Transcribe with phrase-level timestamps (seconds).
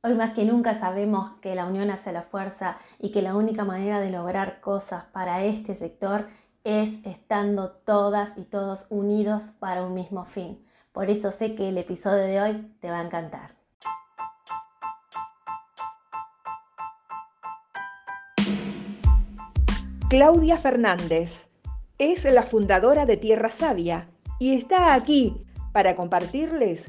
[0.00, 3.64] Hoy más que nunca sabemos que la unión hace la fuerza y que la única
[3.64, 6.28] manera de lograr cosas para este sector
[6.62, 10.64] es estando todas y todos unidos para un mismo fin.
[10.92, 13.56] Por eso sé que el episodio de hoy te va a encantar.
[20.08, 21.48] Claudia Fernández
[21.98, 24.08] es la fundadora de Tierra Sabia
[24.38, 25.40] y está aquí
[25.72, 26.88] para compartirles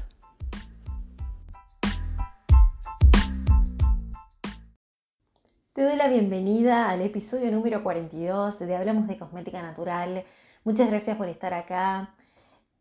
[5.73, 10.25] Te doy la bienvenida al episodio número 42 de Hablamos de Cosmética Natural.
[10.65, 12.13] Muchas gracias por estar acá.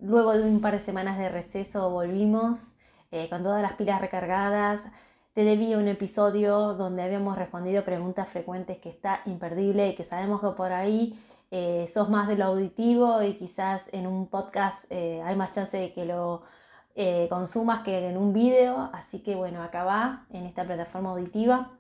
[0.01, 2.73] Luego de un par de semanas de receso volvimos
[3.13, 4.83] eh, con todas las pilas recargadas.
[5.35, 10.41] Te debí un episodio donde habíamos respondido preguntas frecuentes que está imperdible y que sabemos
[10.41, 11.17] que por ahí
[11.53, 15.79] eh, sos más de lo auditivo y quizás en un podcast eh, hay más chance
[15.79, 16.43] de que lo
[17.29, 18.91] consumas que en un video.
[18.93, 21.71] Así que bueno, acá va en esta plataforma auditiva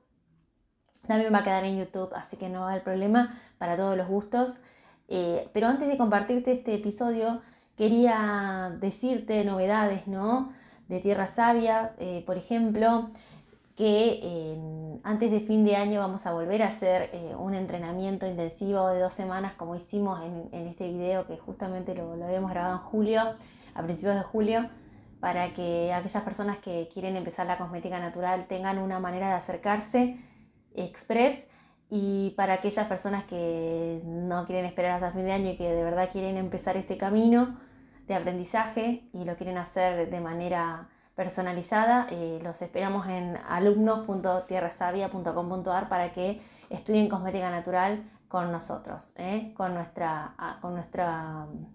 [1.10, 3.96] también va a quedar en YouTube, así que no va a haber problema para todos
[3.96, 4.60] los gustos.
[5.08, 7.40] Eh, pero antes de compartirte este episodio,
[7.76, 10.52] quería decirte novedades, ¿no?
[10.86, 13.10] De Tierra Sabia, eh, por ejemplo,
[13.74, 14.56] que
[15.02, 19.00] antes de fin de año vamos a volver a hacer eh, un entrenamiento intensivo de
[19.00, 23.22] dos semanas como hicimos en, este video que justamente lo, lo, habíamos grabado en julio,
[23.74, 24.68] a principios de julio,
[25.18, 30.29] para que aquellas personas que quieren empezar la cosmética natural tengan una manera de acercarse
[30.74, 31.50] express
[31.90, 35.82] y para aquellas personas que no quieren esperar hasta fin de año y que de
[35.82, 37.58] verdad quieren empezar este camino
[38.06, 46.12] de aprendizaje y lo quieren hacer de manera personalizada, eh, los esperamos en alumnos.tierrasavia.com.ar para
[46.12, 49.52] que estudien cosmética natural con nosotros, ¿eh?
[49.56, 51.66] con, nuestra, ah, con nuestra mm,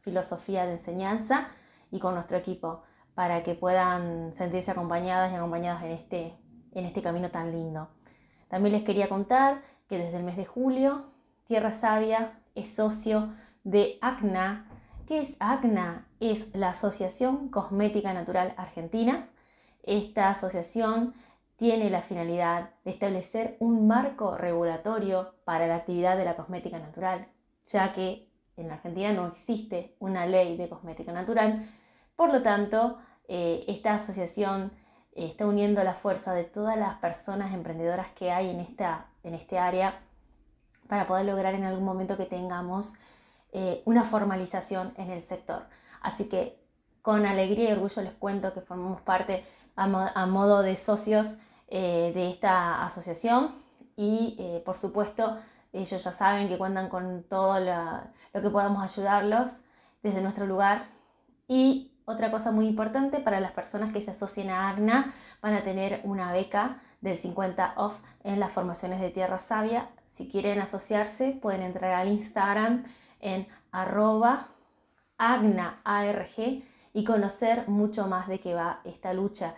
[0.00, 1.48] filosofía de enseñanza
[1.90, 2.84] y con nuestro equipo
[3.14, 6.38] para que puedan sentirse acompañadas y acompañados en este,
[6.72, 7.88] en este camino tan lindo.
[8.48, 11.04] También les quería contar que desde el mes de julio
[11.46, 13.32] Tierra Sabia es socio
[13.64, 14.66] de ACNA.
[15.06, 16.06] ¿Qué es ACNA?
[16.20, 19.28] Es la Asociación Cosmética Natural Argentina.
[19.82, 21.14] Esta asociación
[21.56, 27.26] tiene la finalidad de establecer un marco regulatorio para la actividad de la cosmética natural,
[27.66, 31.68] ya que en Argentina no existe una ley de cosmética natural.
[32.14, 34.72] Por lo tanto, eh, esta asociación
[35.26, 39.58] está uniendo la fuerza de todas las personas emprendedoras que hay en, esta, en este
[39.58, 40.00] área
[40.88, 42.94] para poder lograr en algún momento que tengamos
[43.52, 45.64] eh, una formalización en el sector.
[46.00, 46.58] Así que
[47.02, 49.44] con alegría y orgullo les cuento que formamos parte
[49.76, 53.54] a, modo de socios eh, de esta asociación
[53.96, 55.38] y eh, por supuesto
[55.72, 59.62] ellos ya saben que cuentan con todo lo que podamos ayudarlos
[60.02, 60.86] desde nuestro lugar
[61.46, 65.62] y otra cosa muy importante para las personas que se asocien a AGNA van a
[65.62, 69.90] tener una beca del 50 off en las formaciones de Tierra Sabia.
[70.06, 72.84] Si quieren asociarse pueden entrar al Instagram
[73.20, 74.48] en arroba
[75.18, 76.62] ARG
[76.94, 79.54] y conocer mucho más de qué va esta lucha.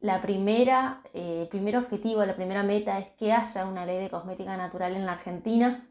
[0.00, 4.56] La primera, eh, primer objetivo, la primera meta es que haya una ley de cosmética
[4.56, 5.86] natural en la Argentina,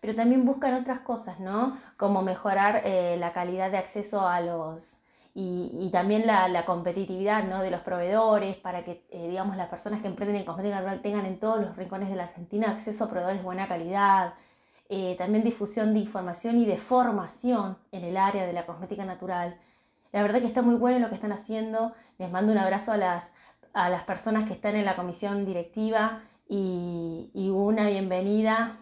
[0.00, 1.76] pero también buscan otras cosas, ¿no?
[1.96, 5.02] Como mejorar eh, la calidad de acceso a los
[5.38, 7.60] y, también la, competitividad ¿no?
[7.60, 11.26] de los proveedores para que eh, digamos, las personas que emprenden en cosmética natural tengan
[11.26, 14.32] en todos los rincones de la Argentina acceso a proveedores de buena calidad,
[14.88, 19.58] eh, también difusión de información y de formación en el área de la cosmética natural.
[20.10, 21.92] La verdad que está muy bueno lo que están haciendo.
[22.16, 23.34] Les mando un abrazo a las,
[23.74, 28.78] a las personas que están en la comisión directiva y, y una bienvenida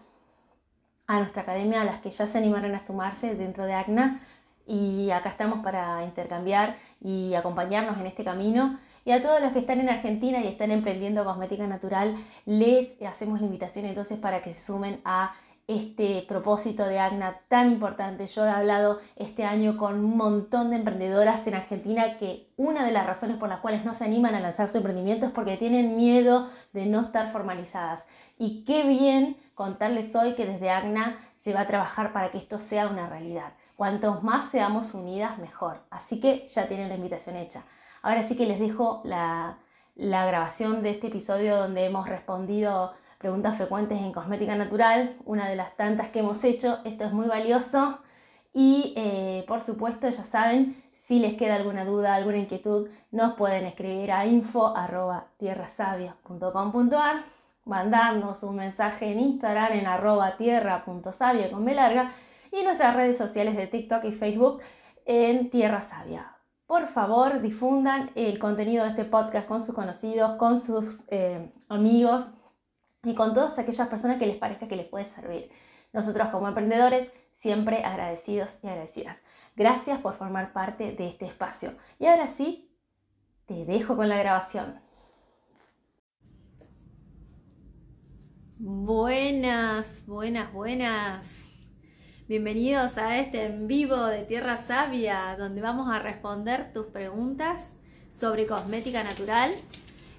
[1.07, 4.21] a nuestra academia, a las que ya se animaron a sumarse dentro de ACNA
[4.65, 8.79] y acá estamos para intercambiar y acompañarnos en este camino.
[9.05, 12.15] Y a todos los que están en Argentina y están emprendiendo cosmética natural,
[12.45, 15.33] les hacemos la invitación entonces para que se sumen a
[15.67, 18.27] este propósito de ACNA tan importante.
[18.27, 22.91] Yo he hablado este año con un montón de emprendedoras en Argentina que una de
[22.91, 25.95] las razones por las cuales no se animan a lanzar su emprendimiento es porque tienen
[25.95, 28.05] miedo de no estar formalizadas.
[28.37, 32.59] Y qué bien contarles hoy que desde ACNA se va a trabajar para que esto
[32.59, 33.53] sea una realidad.
[33.75, 35.81] Cuantos más seamos unidas, mejor.
[35.89, 37.63] Así que ya tienen la invitación hecha.
[38.01, 39.57] Ahora sí que les dejo la,
[39.95, 45.75] grabación de este episodio donde hemos respondido preguntas frecuentes en cosmética natural, una de las
[45.75, 46.77] tantas que hemos hecho.
[46.85, 47.97] Esto es muy valioso
[48.53, 53.65] y eh, por supuesto ya saben, si les queda alguna duda, alguna inquietud, nos pueden
[53.65, 57.23] escribir a info.tierrasavia.com.ar,
[57.65, 62.13] mandarnos un mensaje en Instagram en arroba tierra.savia con B larga
[62.55, 64.61] y nuestras redes sociales de TikTok y Facebook
[65.05, 66.37] en Tierra Sabia.
[66.65, 72.29] Por favor, difundan el contenido de este podcast con sus conocidos, con sus eh, amigos
[73.03, 75.49] y con todas aquellas personas que les parezca que les puede servir.
[75.91, 79.21] Nosotros como emprendedores siempre agradecidos y agradecidas.
[79.55, 81.73] Gracias por formar parte de este espacio.
[81.99, 82.71] Y ahora sí,
[83.45, 84.79] te dejo con la grabación.
[88.57, 91.54] Buenas, buenas, buenas.
[92.27, 97.69] Bienvenidos a este en vivo de Tierra Sabia, donde vamos a responder tus preguntas
[98.09, 99.51] sobre cosmética natural.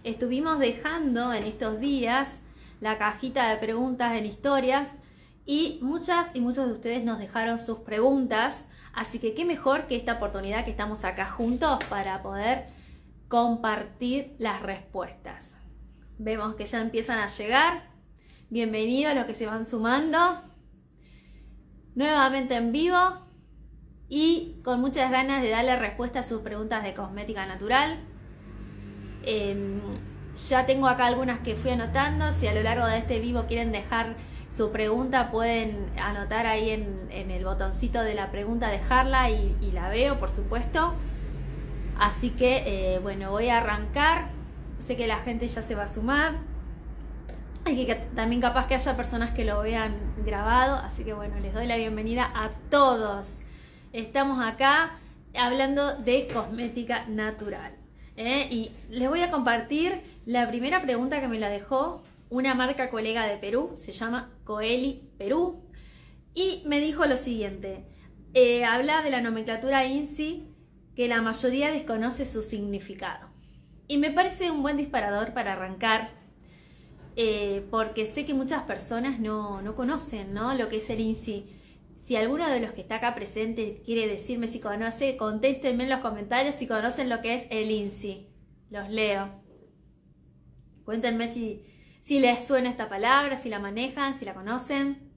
[0.04, 2.38] Estuvimos dejando en estos días
[2.80, 4.92] la cajita de preguntas en historias
[5.46, 9.96] y muchas y muchos de ustedes nos dejaron sus preguntas, así que qué mejor que
[9.96, 12.66] esta oportunidad que estamos acá juntos para poder
[13.26, 15.50] compartir las respuestas.
[16.18, 17.90] Vemos que ya empiezan a llegar.
[18.48, 20.55] Bienvenidos los que se van sumando.
[21.96, 22.98] Nuevamente en vivo
[24.08, 27.98] y con muchas ganas de darle respuesta a sus preguntas de cosmética natural.
[29.24, 29.80] Em,
[30.48, 32.30] ya tengo acá algunas que fui anotando.
[32.30, 34.14] Si a lo largo de este vivo quieren dejar
[34.56, 40.18] su pregunta pueden anotar ahí en, el botoncito de la pregunta, dejarla y, la veo,
[40.18, 40.94] por supuesto.
[41.98, 44.28] Así que, eh, bueno, voy a arrancar.
[44.78, 46.34] Sé que la gente ya se va a sumar.
[47.68, 50.76] Y que también capaz que haya personas que lo vean grabado.
[50.76, 53.40] Así que, bueno, les doy la bienvenida a todos.
[53.92, 54.98] Estamos acá
[55.34, 57.72] hablando de cosmética natural.
[58.16, 58.48] ¿eh?
[58.50, 63.26] Y les voy a compartir la primera pregunta que me la dejó una marca colega
[63.26, 65.62] de Perú, se llama Coeli Perú,
[66.34, 67.84] y me dijo lo siguiente,
[68.34, 70.52] eh, habla de la nomenclatura INSI
[70.94, 73.28] que la mayoría desconoce su significado.
[73.88, 76.10] Y me parece un buen disparador para arrancar,
[77.18, 80.54] eh, porque sé que muchas personas no, conocen ¿no?
[80.54, 81.46] lo que es el INSI.
[81.96, 86.00] Si alguno de los que está acá presente quiere decirme si conoce, contéstenme en los
[86.00, 88.28] comentarios si conocen lo que es el INSI.
[88.70, 89.30] Los leo.
[90.84, 91.62] Cuéntenme si,
[92.00, 95.10] si les suena esta palabra, si la manejan, si la conocen.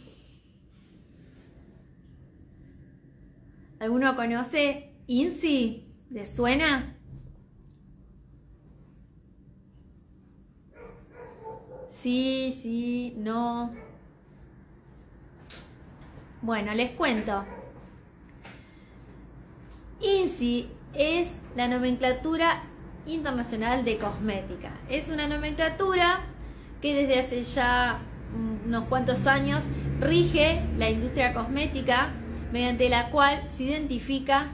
[3.80, 5.85] ¿Alguno conoce INSI?
[6.16, 6.96] ¿Les suena?
[11.90, 13.74] Sí, sí, no.
[16.40, 17.44] Bueno, les cuento.
[20.00, 22.62] INSI es la nomenclatura
[23.04, 24.70] internacional de cosmética.
[24.88, 26.20] Es una nomenclatura
[26.80, 28.00] que desde hace ya
[28.64, 29.64] unos cuantos años
[30.00, 32.08] rige la industria cosmética
[32.52, 34.52] mediante la cual se identifica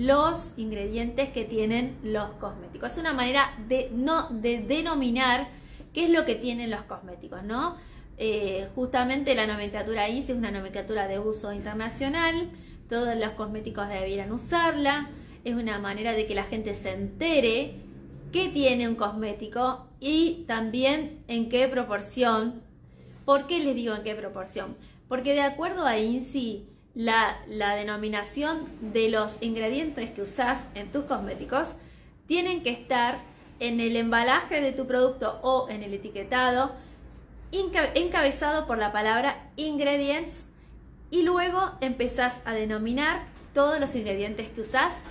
[0.00, 2.92] los ingredientes que tienen los cosméticos.
[2.92, 5.48] Es una manera de, no, de denominar
[5.92, 7.76] qué es lo que tienen los cosméticos, ¿no?
[8.16, 12.48] Eh, justamente la nomenclatura ICE es una nomenclatura de uso internacional,
[12.88, 15.10] todos los cosméticos debieran usarla,
[15.44, 17.74] es una manera de que la gente se entere
[18.32, 22.62] qué tiene un cosmético y también en qué proporción.
[23.26, 24.78] ¿Por qué les digo en qué proporción?
[25.08, 31.74] Porque de acuerdo a INSI, la, denominación de los ingredientes que usas en tus cosméticos
[32.26, 33.18] tienen que estar
[33.58, 36.72] en el embalaje de tu producto o en el etiquetado
[37.52, 40.46] encabezado por la palabra ingredients
[41.10, 45.02] y luego empezás a denominar todos los ingredientes que usas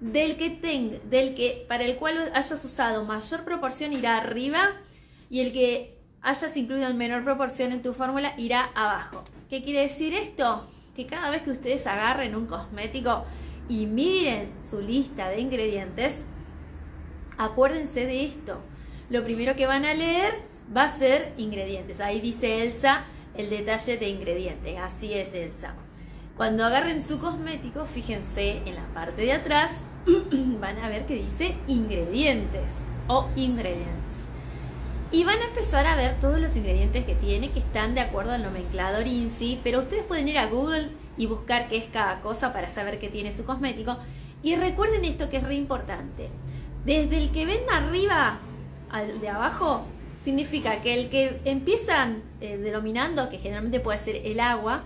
[0.00, 4.72] del que, tenga, del que para el cual hayas usado mayor proporción irá arriba
[5.30, 9.22] y el que hayas incluido en menor proporción en tu fórmula irá abajo.
[9.48, 10.66] ¿Qué quiere decir esto?
[10.96, 13.26] Que cada vez que ustedes agarren un cosmético
[13.68, 16.22] y miren su lista de ingredientes,
[17.36, 18.62] acuérdense de esto.
[19.10, 20.40] Lo primero que van a leer
[20.74, 22.00] va a ser ingredientes.
[22.00, 24.78] Ahí dice Elsa el detalle de ingredientes.
[24.78, 25.74] Así es Elsa.
[26.36, 29.76] Cuando agarren su cosmético, fíjense en la parte de atrás,
[30.60, 32.72] van a ver que dice ingredientes
[33.06, 34.24] o ingredients.
[35.12, 38.32] Y van a empezar a ver todos los ingredientes que tiene que están de acuerdo
[38.32, 42.52] al nomenclador INSI, pero ustedes pueden ir a Google y buscar qué es cada cosa
[42.52, 43.96] para saber qué tiene su cosmético.
[44.42, 46.28] Y recuerden esto que es re importante.
[46.84, 48.38] Desde el que ven arriba
[48.90, 49.84] al de abajo,
[50.24, 54.82] significa que el que empiezan eh, denominando, que generalmente puede ser el agua,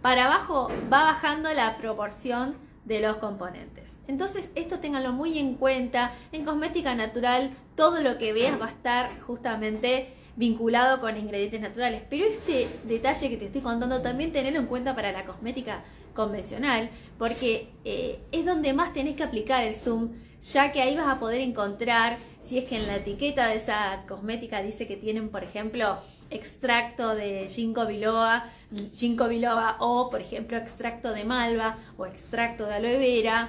[0.00, 2.54] para abajo va bajando la proporción
[2.88, 3.96] de los componentes.
[4.08, 6.12] Entonces, esto ténganlo muy en cuenta.
[6.32, 12.02] En cosmética natural, todo lo que veas va a estar justamente vinculado con ingredientes naturales.
[12.08, 16.90] Pero este detalle que te estoy contando también tenerlo en cuenta para la cosmética convencional,
[17.18, 21.20] porque eh, es donde más tenés que aplicar el zoom, ya que ahí vas a
[21.20, 25.44] poder encontrar, si es que en la etiqueta de esa cosmética dice que tienen, por
[25.44, 25.98] ejemplo,
[26.30, 32.98] extracto de ginkgo biloba, biloba o, por ejemplo, extracto de malva o extracto de aloe
[32.98, 33.48] vera,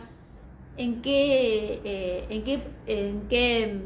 [0.77, 3.81] en qué, eh, en qué, en qué,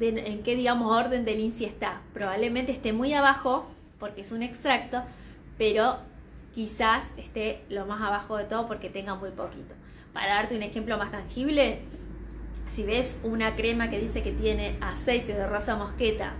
[0.00, 2.00] en qué, digamos, orden del INSI está.
[2.14, 3.66] Probablemente esté muy abajo
[3.98, 5.02] porque es un extracto,
[5.58, 5.98] pero
[6.54, 9.74] quizás esté lo más abajo de todo porque tenga muy poquito.
[10.14, 11.80] Para darte un ejemplo más tangible,
[12.66, 16.34] si ves una crema que dice que tiene aceite de rosa mosqueta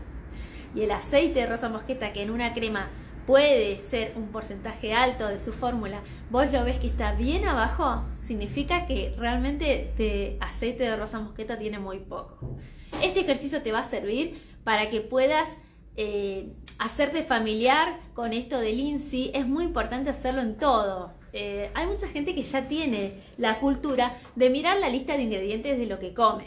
[0.74, 2.90] y el aceite de rosa mosqueta que en una crema
[3.26, 8.04] puede ser un porcentaje alto de su fórmula, vos lo ves que está bien abajo,
[8.12, 12.56] significa que realmente de aceite de rosa mosqueta tiene muy poco.
[13.02, 15.56] Este ejercicio te va a servir para que puedas
[15.96, 19.30] eh, hacerte familiar con esto del INSI.
[19.34, 21.12] Es muy importante hacerlo en todo.
[21.32, 25.78] Eh, hay mucha gente que ya tiene la cultura de mirar la lista de ingredientes
[25.78, 26.44] de lo que come.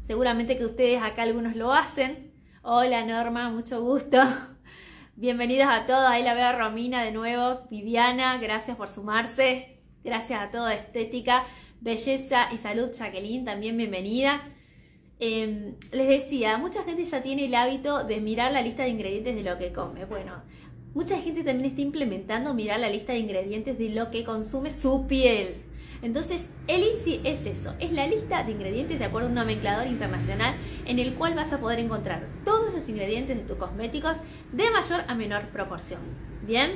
[0.00, 2.31] Seguramente que ustedes acá algunos lo hacen,
[2.64, 4.18] Hola Norma, mucho gusto.
[5.16, 6.06] Bienvenidos a todos.
[6.06, 7.62] Ahí la veo a Romina de nuevo.
[7.72, 9.80] Viviana, gracias por sumarse.
[10.04, 11.44] Gracias a toda Estética,
[11.80, 12.92] Belleza y Salud.
[12.92, 14.44] Jacqueline, también bienvenida.
[15.18, 19.34] Em, les decía, mucha gente ya tiene el hábito de mirar la lista de ingredientes
[19.34, 20.04] de lo que come.
[20.04, 20.40] Bueno,
[20.94, 25.08] mucha gente también está implementando mirar la lista de ingredientes de lo que consume su
[25.08, 25.64] piel.
[26.02, 29.86] Entonces, el INSI es eso, es la lista de ingredientes de acuerdo a un nomenclador
[29.86, 34.16] internacional en el cual vas a poder encontrar todos los ingredientes de tus cosméticos
[34.52, 36.00] de mayor a menor proporción.
[36.44, 36.72] ¿Bien?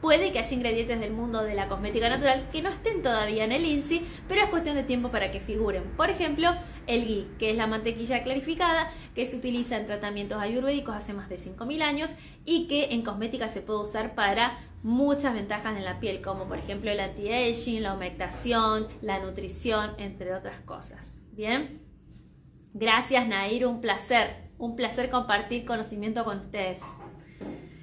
[0.00, 3.52] Puede que haya ingredientes del mundo de la cosmética natural que no estén todavía en
[3.52, 5.84] el INSI, pero es cuestión de tiempo para que figuren.
[5.96, 6.54] Por ejemplo,
[6.86, 11.30] el ghee, que es la mantequilla clarificada que se utiliza en tratamientos ayurvédicos hace más
[11.30, 12.10] de 5.000 años
[12.44, 16.58] y que en cosmética se puede usar para muchas ventajas en la piel, como por
[16.58, 21.20] ejemplo el anti-aging, la humectación, la nutrición, entre otras cosas.
[21.32, 21.80] Bien,
[22.74, 26.80] gracias Nair, un placer, un placer compartir conocimiento con ustedes.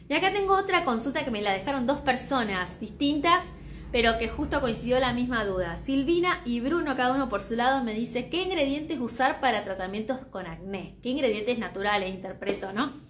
[0.08, 3.46] Y acá tengo otra consulta que me la dejaron dos personas distintas,
[3.91, 5.77] pero que justo coincidió la misma duda.
[5.77, 10.20] Silvina y Bruno, cada uno por su lado, me dice qué ingredientes usar para tratamientos
[10.29, 10.98] con acné.
[11.01, 13.01] ¿Qué ingredientes naturales interpreto, no?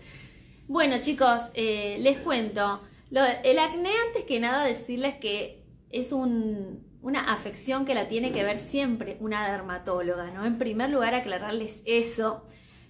[0.68, 2.82] Bueno, chicos, eh, les cuento.
[3.12, 8.58] El acné, antes que nada, decirles que es una afección que la tiene que ver
[8.58, 10.46] siempre una dermatóloga, ¿no?
[10.46, 12.44] En primer lugar, aclararles eso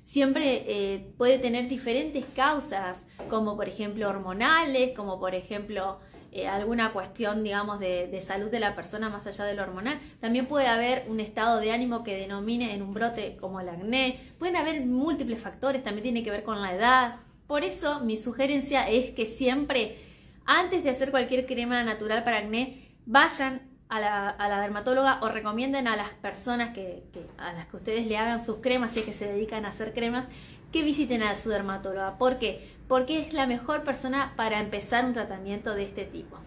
[0.03, 5.99] siempre eh, puede tener diferentes causas, como por ejemplo hormonales, como por ejemplo
[6.31, 9.99] eh, alguna cuestión, digamos, de, salud de la persona más allá de lo hormonal.
[10.19, 14.19] También puede haber un estado de ánimo que denomine en un brote como el acné.
[14.39, 17.15] Pueden haber múltiples factores, también tiene que ver con la edad.
[17.47, 19.97] Por eso mi sugerencia es que siempre,
[20.45, 25.97] antes de hacer cualquier crema natural para acné, vayan a la, dermatóloga o recomienden a
[25.97, 27.03] las personas que,
[27.37, 29.93] a las que ustedes le hagan sus cremas, si es que se dedican a hacer
[29.93, 30.27] cremas,
[30.71, 32.17] que visiten a su dermatóloga.
[32.17, 32.73] ¿Por qué?
[32.87, 36.37] Porque es la mejor persona para empezar un tratamiento de este tipo.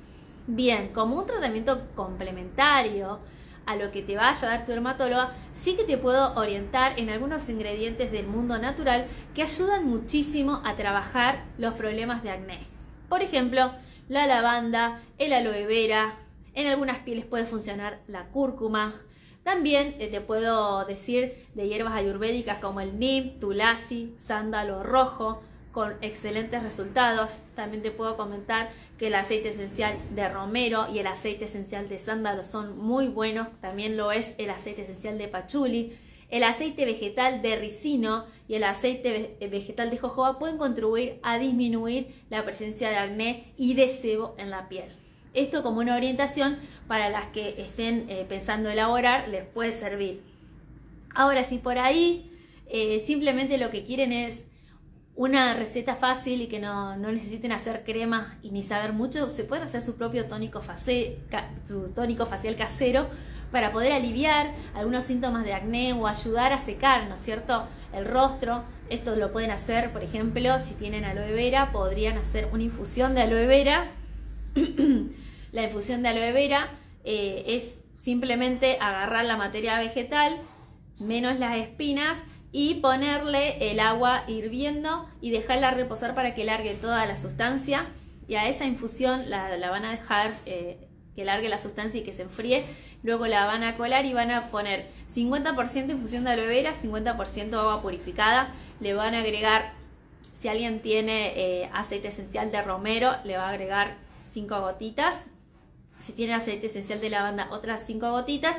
[0.46, 3.20] Bien, como un tratamiento complementario
[3.66, 7.10] a lo que te va a ayudar tu dermatóloga, sí que te puedo orientar en
[7.10, 12.73] algunos ingredientes del mundo natural que ayudan muchísimo a trabajar los problemas de acné.
[13.08, 13.73] Por ejemplo,
[14.08, 16.14] la lavanda, el aloe vera,
[16.54, 18.94] en algunas pieles puede funcionar la cúrcuma.
[19.42, 25.42] También eh, te puedo decir de hierbas ayurvédicas como el neem, tulasi, sándalo rojo,
[25.73, 27.40] con excelentes resultados.
[27.54, 31.99] También te puedo comentar que el aceite esencial de romero y el aceite esencial de
[31.99, 33.49] sándalo son muy buenos.
[33.61, 35.99] También lo es el aceite esencial de pachuli.
[36.34, 42.12] El aceite vegetal de ricino y el aceite vegetal de jojoba pueden contribuir a disminuir
[42.28, 44.88] la presencia de acné y de sebo en la piel.
[45.32, 50.22] Esto como una orientación para las que estén eh, pensando elaborar les puede servir.
[51.14, 52.28] Ahora, si por ahí
[52.66, 54.42] eh, simplemente lo que quieren es
[55.14, 59.62] una receta fácil y que no, necesiten hacer crema y ni saber mucho, se pueden
[59.62, 60.60] hacer su propio tónico,
[61.64, 63.06] su tónico facial casero
[63.54, 68.04] para poder aliviar algunos síntomas de acné o ayudar a secar, ¿no es cierto?, el
[68.04, 68.64] rostro.
[68.90, 73.23] Esto lo pueden hacer, por ejemplo, si tienen aloe vera, podrían hacer una infusión de
[73.23, 73.92] aloe vera
[75.52, 76.68] La infusión de aloe vera
[77.04, 80.37] eh, es simplemente agarrar la materia vegetal
[80.99, 82.18] menos las espinas
[82.50, 87.87] y ponerle el agua hirviendo y dejarla reposar para que largue toda la sustancia
[88.26, 92.12] y a esa infusión la, van a dejar eh, que largue la sustancia y que
[92.12, 92.64] se enfríe
[93.04, 97.54] luego la van a colar y van a poner 50% infusión de aloe vera, 50%
[97.54, 99.73] agua purificada, le van a agregar,
[100.32, 105.23] si alguien tiene eh, aceite esencial de romero, le va a agregar 5 gotitas,
[106.00, 108.56] si tiene aceite esencial de lavanda, otras 5 gotitas,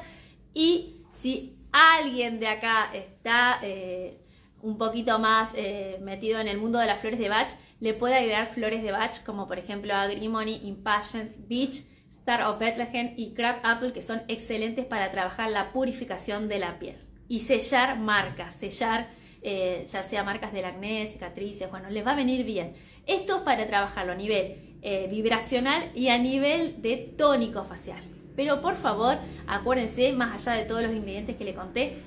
[0.54, 3.60] y si alguien de acá está...
[3.62, 4.22] Eh,
[4.66, 7.50] un poquito más eh, metido en el mundo de las flores de Bach,
[7.80, 11.84] le puede agregar flores de Bach, como por ejemplo Agrimony, Impatience, Beach,
[12.26, 16.80] Star of Bethlehem y Crab Apple, que son excelentes para trabajar la purificación de la
[16.80, 16.96] piel.
[17.28, 19.10] Y sellar marcas, sellar
[19.44, 22.74] eh, ya sea marcas del acné, cicatrices, bueno, les va a venir bien.
[23.06, 28.02] Esto es para trabajarlo a nivel eh, vibracional y a nivel de tónico facial.
[28.36, 32.00] Pero por favor, acuérdense, más allá de todos los ingredientes que le conté,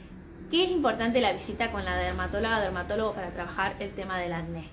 [0.50, 4.64] que es importante la visita con la dermatóloga, dermatólogo para trabajar el tema del acné.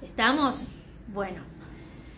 [0.00, 0.68] ¿Estamos?
[1.08, 1.53] Bueno.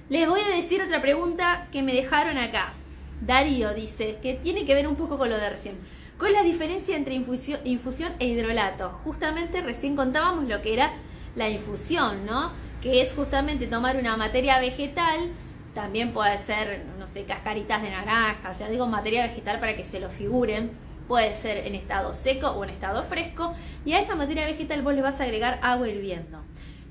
[0.08, 2.74] Les voy a decir otra pregunta que me dejaron acá.
[3.20, 5.74] Darío dice que tiene que ver un poco con lo de recién.
[6.16, 8.90] Con la diferencia entre infusión, infusión e hidrolato.
[9.02, 10.92] Justamente recién contábamos lo que era
[11.34, 12.52] la infusión, ¿no?
[12.80, 15.32] Que es justamente tomar una materia vegetal,
[15.74, 19.98] también puede ser, no sé, cascaritas de naranja, sea, digo materia vegetal para que se
[19.98, 20.70] lo figuren.
[21.08, 23.54] Puede ser en estado seco o en estado fresco.
[23.84, 26.42] Y a esa materia vegetal vos le vas a agregar agua hirviendo.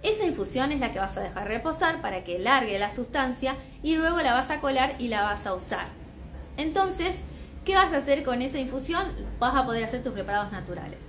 [0.03, 3.95] Esa infusión es la que vas a dejar reposar para que largue la sustancia y
[3.95, 5.87] luego la vas a colar y la vas a usar.
[6.57, 7.17] Entonces,
[7.65, 9.07] ¿qué vas a hacer con esa infusión?
[9.39, 10.99] Vas a poder hacer tus preparados naturales.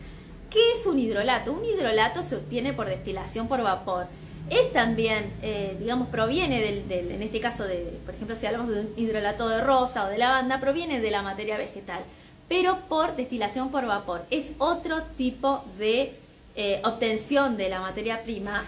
[0.51, 1.53] ¿Qué es un hidrolato?
[1.53, 4.07] Un hidrolato se obtiene por destilación por vapor.
[4.49, 8.81] Es también, eh, digamos, proviene del, en este caso de, por ejemplo, si hablamos de
[8.81, 12.01] un hidrolato de rosa o de lavanda, proviene de la materia vegetal,
[12.49, 14.25] pero por destilación por vapor.
[14.31, 16.15] Es otro tipo de
[16.55, 18.65] eh, obtención de la materia prima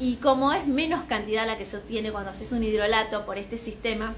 [0.00, 3.58] y como es menos cantidad la que se obtiene cuando haces un hidrolato por este
[3.58, 4.14] sistema,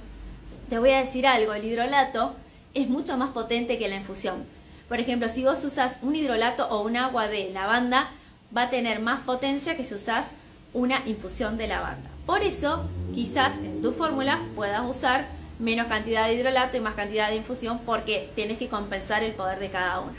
[0.69, 2.35] te voy a decir algo, el hidrolato
[2.75, 4.45] es mucho más potente que la infusión.
[4.89, 8.11] Por ejemplo, si vos usas un hidrolato o un agua de lavanda,
[8.57, 10.31] va a tener más potencia que si usas
[10.73, 12.09] una infusión de lavanda.
[12.25, 12.85] Por eso,
[13.15, 15.27] quizás en tu fórmula puedas usar
[15.59, 19.59] menos cantidad de hidrolato y más cantidad de infusión porque tienes que compensar el poder
[19.59, 20.17] de cada una.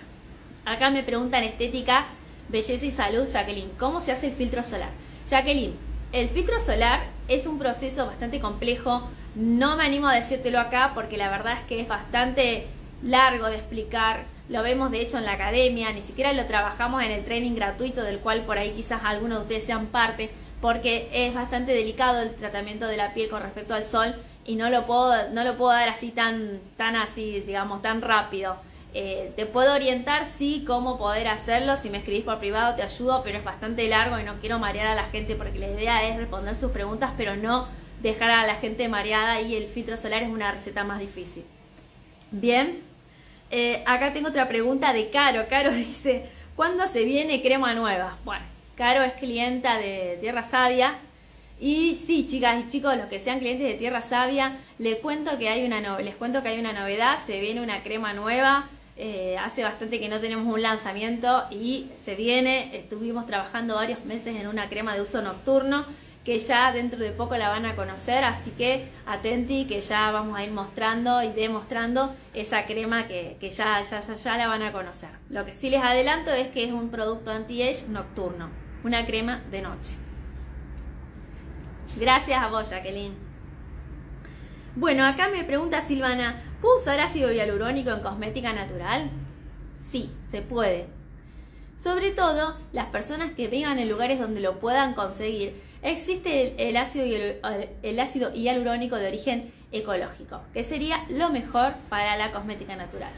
[0.66, 2.08] Acá me preguntan estética,
[2.50, 4.90] belleza y salud, Jacqueline, ¿cómo se hace el filtro solar?
[5.30, 5.76] Jacqueline,
[6.14, 9.10] el filtro solar es un proceso bastante complejo.
[9.36, 12.68] No me animo a decírtelo acá porque la verdad es que es bastante
[13.04, 14.24] largo de explicar.
[14.48, 18.04] Lo vemos de hecho en la academia, ni siquiera lo trabajamos en el training gratuito
[18.04, 20.30] del cual por ahí quizás algunos de ustedes sean parte,
[20.62, 24.70] porque es bastante delicado el tratamiento de la piel con respecto al sol y no
[24.70, 28.56] lo puedo, no lo puedo dar así tan, tan así, digamos, tan rápido.
[29.00, 31.76] Eh, te puedo orientar, sí, cómo poder hacerlo.
[31.76, 34.88] Si me escribís por privado te ayudo, pero es bastante largo y no quiero marear
[34.88, 37.68] a la gente porque la idea es responder sus preguntas, pero no
[38.02, 41.44] dejar a la gente mareada y el filtro solar es una receta más difícil.
[42.32, 42.80] Bien,
[43.52, 45.46] eh, acá tengo otra pregunta de Caro.
[45.48, 48.18] Caro dice, ¿cuándo se viene crema nueva?
[48.26, 50.96] Bueno, Caro es clienta de Tierra Sabia.
[51.60, 55.50] Y sí, chicas y chicos, los que sean clientes de Tierra Sabia, les cuento que
[55.50, 59.64] hay una, les cuento que hay una novedad, se viene una crema nueva eh, hace
[59.64, 64.70] bastante que no tenemos un lanzamiento y se viene, estuvimos trabajando varios meses en una
[64.70, 65.86] crema de uso nocturno
[66.28, 70.38] que ya dentro de poco la van a conocer, así que atenti que ya vamos
[70.38, 74.74] a ir mostrando y demostrando esa crema que, ya, ya, ya, ya la van a
[74.74, 75.10] conocer.
[75.30, 78.50] Lo que sí les adelanto es que es un producto anti-age nocturno,
[78.84, 79.94] una crema de noche.
[81.98, 83.27] Gracias a vos, Jacqueline.
[84.80, 89.10] Bueno, acá me pregunta Silvana, ¿puedo usar ácido hialurónico en cosmética natural?
[89.80, 90.86] Sí, se puede.
[91.80, 95.60] Sobre todo las personas que vivan en lugares donde lo puedan conseguir.
[95.82, 97.08] Existe el, ácido,
[98.00, 103.14] ácido hialurónico de origen ecológico, que sería lo mejor para la cosmética natural.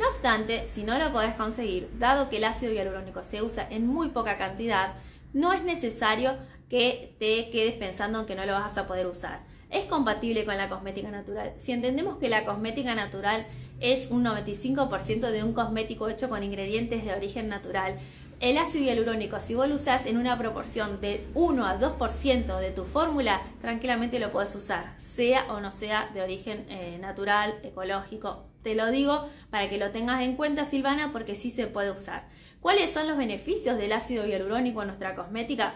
[0.00, 3.86] No obstante, si no lo podés conseguir, dado que el ácido hialurónico se usa en
[3.86, 4.94] muy poca cantidad,
[5.32, 6.34] no es necesario
[6.68, 10.56] que te quedes pensando en que no lo vas a poder usar es compatible con
[10.56, 11.52] la cosmética natural.
[11.56, 13.46] Si entendemos que la cosmética natural
[13.80, 17.98] es un 95% de un cosmético hecho con ingredientes de origen natural,
[18.38, 22.70] el ácido hialurónico, si vos lo usás en una proporción de 1 a 2% de
[22.70, 28.44] tu fórmula, tranquilamente lo puedes usar, sea o no sea de origen eh, natural, ecológico.
[28.62, 32.24] Te lo digo para que lo tengas en cuenta, Silvana, porque sí se puede usar.
[32.60, 35.72] ¿Cuáles son los beneficios del ácido hialurónico en nuestra cosmética?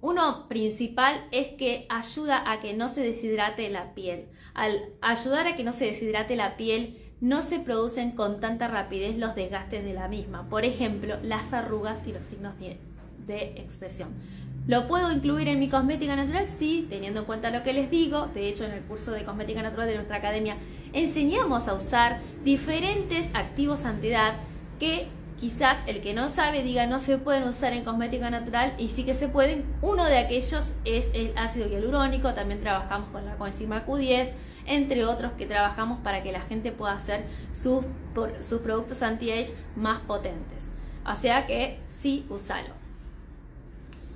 [0.00, 4.26] Uno principal es que ayuda a que no se deshidrate la piel.
[4.54, 9.16] Al ayudar a que no se deshidrate la piel, no se producen con tanta rapidez
[9.16, 10.48] los desgastes de la misma.
[10.48, 12.78] Por ejemplo, las arrugas y los signos de,
[13.56, 14.10] expresión.
[14.66, 16.48] ¿Lo puedo incluir en mi cosmética natural?
[16.48, 18.26] Sí, teniendo en cuenta lo que les digo.
[18.26, 20.56] De hecho, en el curso de cosmética natural de nuestra academia
[20.92, 24.34] enseñamos a usar diferentes activos antiedad
[24.78, 28.88] que quizás el que no sabe diga no se pueden usar en cosmética natural y
[28.88, 29.64] sí que se pueden.
[29.82, 34.32] Uno de aquellos es el ácido hialurónico, también trabajamos con la coenzima Q10,
[34.66, 37.84] entre otros que trabajamos para que la gente pueda hacer sus,
[38.40, 40.68] sus productos anti-age más potentes.
[41.06, 42.74] O sea que sí, usalo.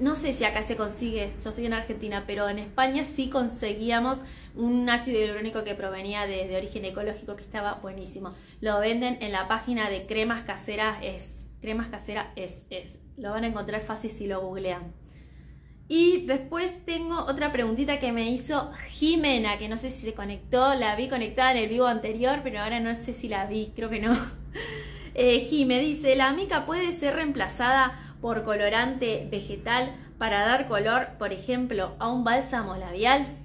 [0.01, 4.21] No sé si acá se consigue, yo estoy en Argentina, pero en España sí conseguíamos
[4.55, 8.35] un ácido hialurónico que provenía de, origen ecológico que estaba buenísimo.
[8.61, 11.47] Lo venden en la página de cremas caseras es.
[11.61, 12.99] Cremas caseras es, es.
[13.17, 14.93] Lo van a encontrar fácil si lo googlean.
[15.89, 20.75] Y después tengo otra preguntita que me hizo Jimena, que no sé si se conectó,
[20.75, 23.91] la vi conectada en el vivo anterior, pero ahora no sé si la vi, creo
[23.91, 24.17] que no.
[25.13, 31.97] Eh, dice, ¿la mica puede ser reemplazada por colorante vegetal para dar color, por ejemplo,
[31.99, 33.40] a un bálsamo labial?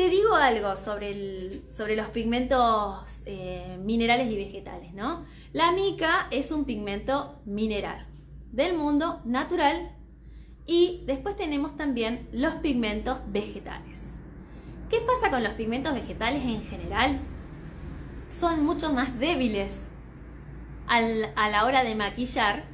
[0.00, 5.26] Te digo algo sobre, sobre los pigmentos eh, minerales y vegetales, ¿no?
[5.52, 8.06] La mica es un pigmento mineral
[8.50, 9.94] del mundo natural
[10.64, 14.14] y después tenemos también los pigmentos vegetales.
[14.88, 17.18] ¿Qué pasa con los pigmentos vegetales en general?
[18.30, 19.84] Son mucho más débiles
[20.86, 22.64] a la hora de maquillar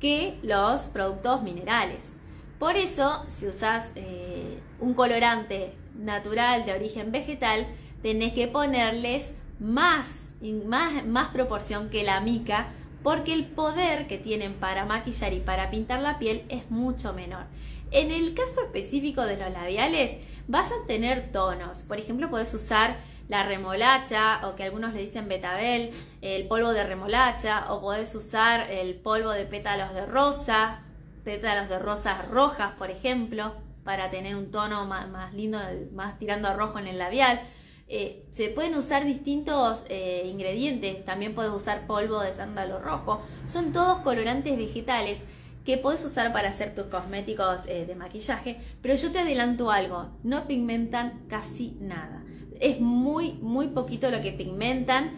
[0.00, 2.12] que los productos minerales.
[2.58, 7.66] Por eso, si usas eh, un colorante natural de origen vegetal,
[8.02, 10.30] tenés que ponerles más,
[10.66, 12.68] más, más proporción que la mica
[13.02, 17.44] porque el poder que tienen para maquillar y para pintar la piel es mucho menor.
[17.90, 20.16] En el caso específico de los labiales,
[20.48, 21.82] vas a tener tonos.
[21.82, 22.96] Por ejemplo, puedes usar
[23.28, 28.70] la remolacha o que algunos le dicen betabel, el polvo de remolacha o puedes usar
[28.70, 30.80] el polvo de pétalos de rosa,
[31.24, 35.58] pétalos de rosas rojas, por ejemplo, para tener un tono más, lindo,
[35.92, 37.40] más tirando a rojo en el labial.
[37.88, 43.72] Eh, se pueden usar distintos eh, ingredientes, también puedes usar polvo de sándalo rojo, son
[43.72, 45.24] todos colorantes vegetales
[45.66, 50.08] que puedes usar para hacer tus cosméticos eh, de maquillaje, pero yo te adelanto algo,
[50.22, 52.24] no pigmentan casi nada.
[52.60, 55.10] Es muy, muy poquito lo que pigmentan,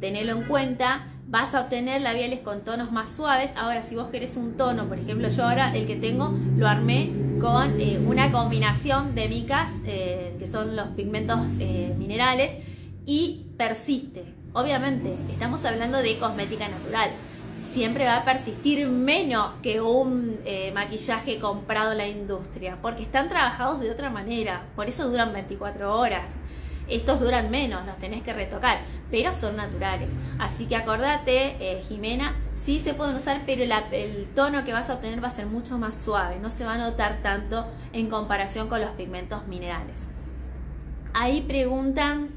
[0.00, 1.06] tenelo en cuenta.
[1.30, 3.50] Vas a obtener labiales con tonos más suaves.
[3.54, 7.10] Ahora, si vos querés un tono, por ejemplo, yo ahora el que tengo lo armé
[7.38, 12.56] con eh, una combinación de micas, eh, que son los pigmentos eh, minerales,
[13.04, 14.24] y persiste.
[14.54, 17.10] Obviamente, estamos hablando de cosmética natural.
[17.60, 20.38] Siempre va a persistir menos que un
[20.72, 25.94] maquillaje comprado en la industria, porque están trabajados de otra manera, por eso duran 24
[25.94, 26.30] horas.
[26.88, 30.12] Estos duran menos, los tenés que retocar, pero son naturales.
[30.38, 34.94] Así que acordate, eh, Jimena, sí se pueden usar, pero el tono que vas a
[34.94, 38.68] obtener va a ser mucho más suave, no se va a notar tanto en comparación
[38.68, 40.08] con los pigmentos minerales.
[41.12, 42.30] Ahí preguntan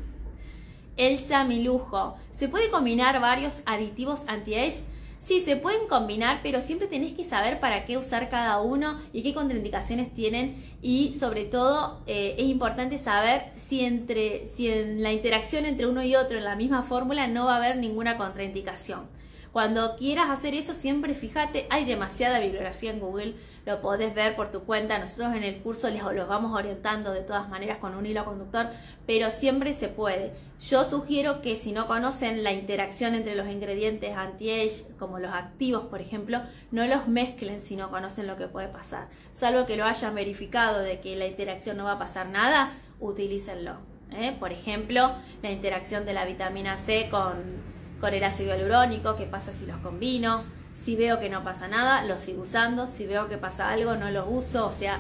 [0.98, 4.84] Elsa Milujo, ¿se puede combinar varios aditivos anti-age?
[5.22, 9.22] Sí, se pueden combinar, pero siempre tenés que saber para qué usar cada uno y
[9.22, 15.14] qué contraindicaciones tienen y sobre todo eh, es importante saber si, entre, si en la
[15.14, 19.02] interacción entre uno y otro en la misma fórmula no va a haber ninguna contraindicación.
[19.52, 23.36] Cuando quieras hacer eso, siempre fíjate, hay demasiada bibliografía en Google,
[23.66, 24.98] lo podés ver por tu cuenta.
[24.98, 28.68] Nosotros en el curso les los vamos orientando de todas maneras con un hilo conductor,
[29.06, 30.32] pero siempre se puede.
[30.62, 35.86] Yo sugiero que si no conocen la interacción entre los ingredientes anti-age, como los activos,
[35.86, 36.40] por ejemplo,
[36.72, 39.10] no los mezclen si no conocen lo que puede pasar.
[39.32, 43.78] Salvo que lo hayan verificado de que la interacción no va a pasar nada, utilícenlo.
[44.12, 44.34] ¿eh?
[44.40, 45.12] Por ejemplo,
[45.42, 47.71] la interacción de la vitamina C con
[48.02, 50.44] con el ácido hialurónico, qué pasa si los combino,
[50.76, 54.10] si veo que no pasa nada, los sigo usando, si veo que pasa algo, no
[54.10, 55.00] los uso, o sea,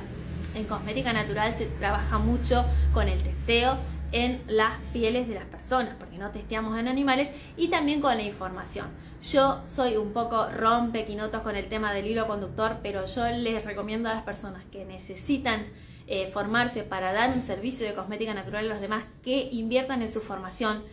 [0.54, 3.78] en cosmética natural se trabaja mucho con el testeo
[4.12, 8.24] en las pieles de las personas, porque no testeamos en animales, y también con la
[8.24, 8.88] información.
[9.22, 14.10] Yo soy un poco rompequinotos con el tema del hilo conductor, pero yo les recomiendo
[14.10, 15.66] a las personas que necesitan
[16.08, 20.10] eh, formarse para dar un servicio de cosmética natural a los demás que inviertan en
[20.10, 20.84] su formación,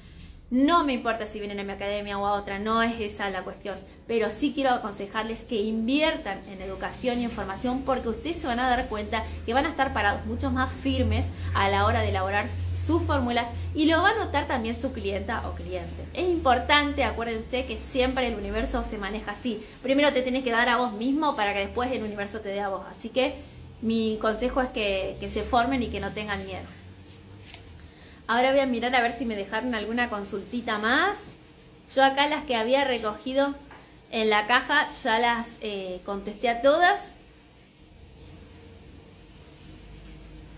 [0.50, 3.42] no me importa si vienen a mi academia o a otra, no es esa la
[3.42, 3.76] cuestión.
[4.06, 8.58] Pero sí quiero aconsejarles que inviertan en educación y en formación porque ustedes se van
[8.58, 12.08] a dar cuenta que van a estar parados mucho más firmes a la hora de
[12.08, 16.06] elaborar sus fórmulas y lo va a notar también su clienta o cliente.
[16.14, 19.62] Es importante, acuérdense que siempre el universo se maneja así.
[19.82, 22.60] Primero te tienes que dar a vos mismo para que después el universo te dé
[22.60, 22.86] a vos.
[22.88, 23.34] Así que
[23.82, 26.77] mi consejo es que, que se formen y que no tengan miedo.
[28.28, 31.18] Ahora voy a mirar a ver si me dejaron alguna consultita más.
[31.94, 33.54] Yo acá las que había recogido
[34.10, 37.00] en la caja ya las eh, contesté a todas.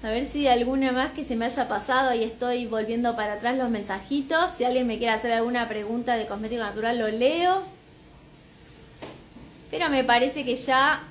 [0.02, 3.56] A ver si alguna más que se me haya pasado y estoy volviendo para atrás
[3.56, 4.50] los mensajitos.
[4.50, 7.62] Si alguien me quiere hacer alguna pregunta de cosmético natural, lo leo.
[9.70, 11.04] Pero me parece que ya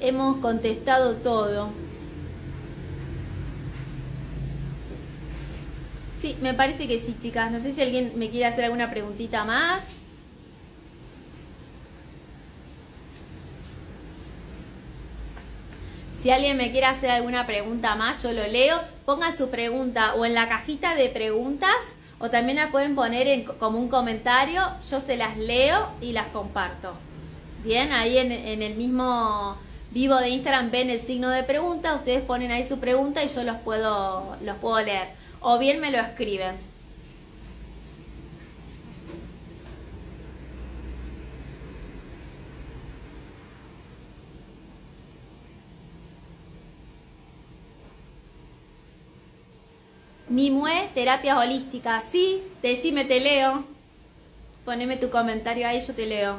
[0.00, 1.70] hemos contestado todo.
[6.22, 7.50] Sí, me parece que sí, chicas.
[7.50, 9.82] No sé si alguien me quiere hacer alguna preguntita más.
[16.22, 18.80] Si alguien me quiere hacer alguna pregunta más, yo lo leo.
[19.04, 21.74] Pongan su pregunta o en la cajita de preguntas
[22.20, 24.62] o también la pueden poner en, como un comentario.
[24.88, 26.92] Yo se las leo y las comparto.
[27.64, 29.56] Bien, ahí en, en el mismo
[29.90, 31.96] vivo de Instagram ven el signo de pregunta.
[31.96, 35.20] Ustedes ponen ahí su pregunta y yo los puedo, los puedo leer.
[35.42, 36.54] O bien me lo escriben.
[50.28, 52.04] Nimue, terapias holísticas.
[52.10, 53.64] Sí, decime, te leo.
[54.64, 56.36] Poneme tu comentario ahí, yo te leo.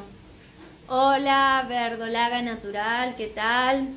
[0.88, 3.88] Hola, verdolaga natural, ¿qué tal?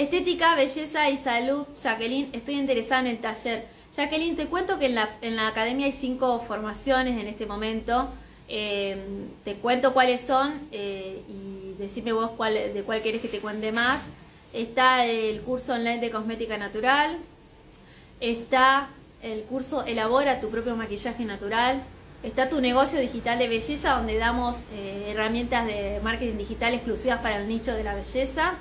[0.00, 3.66] Estética, belleza y salud, Jacqueline, estoy interesada en el taller.
[3.94, 8.08] Jacqueline, te cuento que en la, academia hay cinco formaciones en este momento.
[8.48, 8.96] Eh,
[9.44, 13.72] te cuento cuáles son eh, y decime vos cuál, de cuál querés que te cuente
[13.72, 14.00] más.
[14.54, 17.18] Está el curso online de cosmética natural.
[18.20, 18.88] Está
[19.22, 21.82] el curso Elabora tu propio maquillaje natural.
[22.22, 27.36] Está tu negocio digital de belleza donde damos eh, herramientas de marketing digital exclusivas para
[27.36, 28.54] el nicho de la belleza.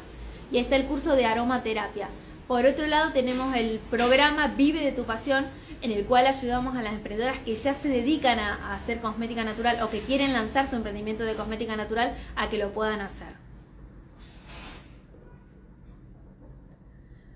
[0.52, 2.10] Y está el curso de aromaterapia.
[2.48, 5.46] Por otro lado tenemos el programa Vive de tu pasión
[5.82, 9.82] en el cual ayudamos a las emprendedoras que ya se dedican a, hacer cosmética natural
[9.82, 13.28] o que quieren lanzar su emprendimiento de cosmética natural a que lo puedan hacer.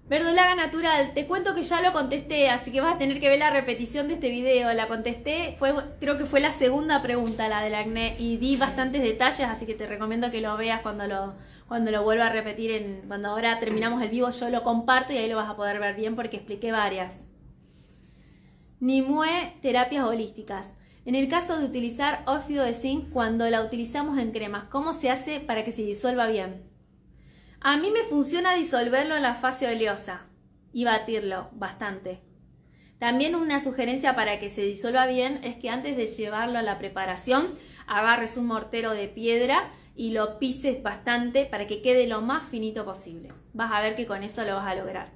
[0.10, 3.40] Verdolaga natural, te cuento que ya lo contesté, así que vas a tener que ver
[3.40, 4.72] la repetición de este video.
[4.74, 9.02] La contesté, fue, creo que fue la segunda pregunta, la del acné, y di bastantes
[9.02, 11.34] detalles, así que te recomiendo que lo veas cuando lo,
[11.74, 15.18] cuando lo vuelva a repetir, en, cuando ahora terminamos el vivo yo lo comparto y
[15.18, 17.26] ahí lo vas a poder ver bien porque expliqué varias.
[18.80, 20.76] Nimue, terapias holísticas.
[21.04, 25.10] En el caso de utilizar óxido de zinc, cuando la utilizamos en cremas, ¿cómo se
[25.10, 26.62] hace para que se disuelva bien?
[27.60, 30.28] A mí me funciona disolverlo en la fase oleosa
[30.74, 32.22] y batirlo bastante.
[33.00, 36.78] También una sugerencia para que se disuelva bien es que antes de llevarlo a la
[36.78, 37.56] preparación
[37.88, 42.86] agarres un mortero de piedra y lo pises bastante para que quede lo más finito
[42.86, 43.32] posible.
[43.54, 45.12] Vas a ver que con eso lo vas a lograr.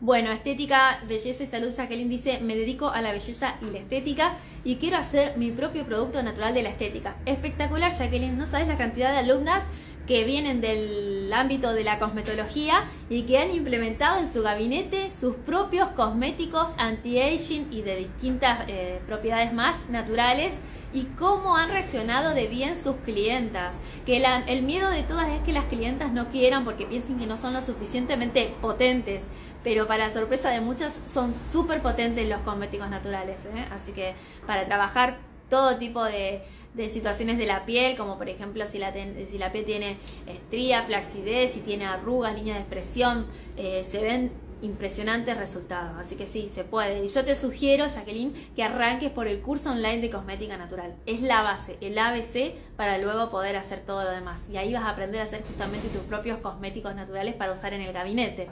[0.00, 4.36] Bueno, estética, belleza y salud, Jacqueline dice, me dedico a la belleza y la estética
[4.62, 7.16] y quiero hacer mi propio producto natural de la estética.
[7.26, 9.64] Espectacular, Jacqueline, no sabes la cantidad de alumnas
[10.06, 15.34] que vienen del ámbito de la cosmetología y que han implementado en su gabinete sus
[15.34, 20.56] propios cosméticos anti-aging y de distintas eh, propiedades más naturales
[20.92, 23.74] y cómo han reaccionado de bien sus clientas.
[24.06, 27.36] Que el miedo de todas es que las clientas no quieran porque piensen que no
[27.36, 29.24] son lo suficientemente potentes
[29.64, 33.44] pero para sorpresa de muchas son súper potentes los cosméticos naturales.
[33.44, 33.66] ¿eh?
[33.70, 34.14] Así que
[34.46, 35.18] para trabajar
[35.50, 36.42] todo tipo de,
[36.88, 39.96] situaciones de la piel, como por ejemplo si la, si la piel tiene
[40.26, 44.30] estrías, flacidez, si tiene arrugas, línea de expresión, eh, se ven
[44.62, 45.96] impresionantes resultados.
[45.98, 47.04] Así que sí, se puede.
[47.04, 50.96] Y yo te sugiero, Jacqueline, que arranques por el curso online de cosmética natural.
[51.06, 54.46] Es la base, el ABC, para luego poder hacer todo lo demás.
[54.50, 57.82] Y ahí vas a aprender a hacer justamente tus propios cosméticos naturales para usar en
[57.82, 58.48] el gabinete.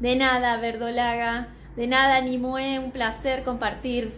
[0.00, 1.48] De nada, Verdolaga.
[1.76, 2.78] De nada, Nimue.
[2.78, 4.12] Un placer compartir.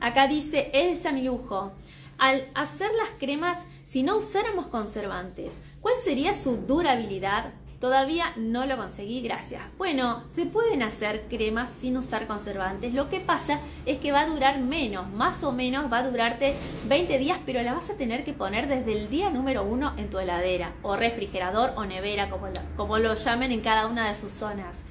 [0.00, 1.72] Acá dice Elsa Milujo.
[2.18, 7.52] Al hacer las cremas, si no usáramos conservantes, ¿cuál sería su durabilidad?
[7.80, 9.62] Todavía no lo conseguí, gracias.
[9.76, 12.94] Bueno, se pueden hacer cremas sin usar conservantes.
[12.94, 16.54] Lo que pasa es que va a durar menos, más o menos va a durarte
[16.88, 20.08] 20 días, pero la vas a tener que poner desde el día número uno en
[20.08, 24.14] tu heladera, o refrigerador, o nevera, como lo, como lo llamen en cada una de
[24.14, 24.82] sus zonas.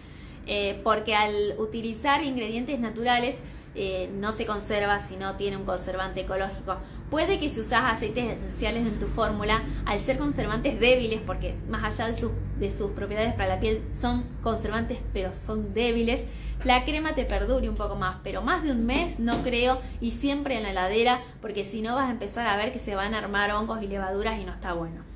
[0.45, 3.39] Eh, porque al utilizar ingredientes naturales,
[3.75, 6.77] eh, no se conserva si no tiene un conservante ecológico.
[7.09, 11.83] Puede que si usas aceites esenciales en tu fórmula, al ser conservantes débiles, porque más
[11.83, 16.25] allá de, de sus propiedades para la piel son conservantes, pero son débiles,
[16.63, 20.11] la crema te perdure un poco más, pero más de un mes no creo y
[20.11, 23.13] siempre en la heladera, porque si no vas a empezar a ver que se van
[23.13, 25.12] a armar hongos y levaduras y no está bueno.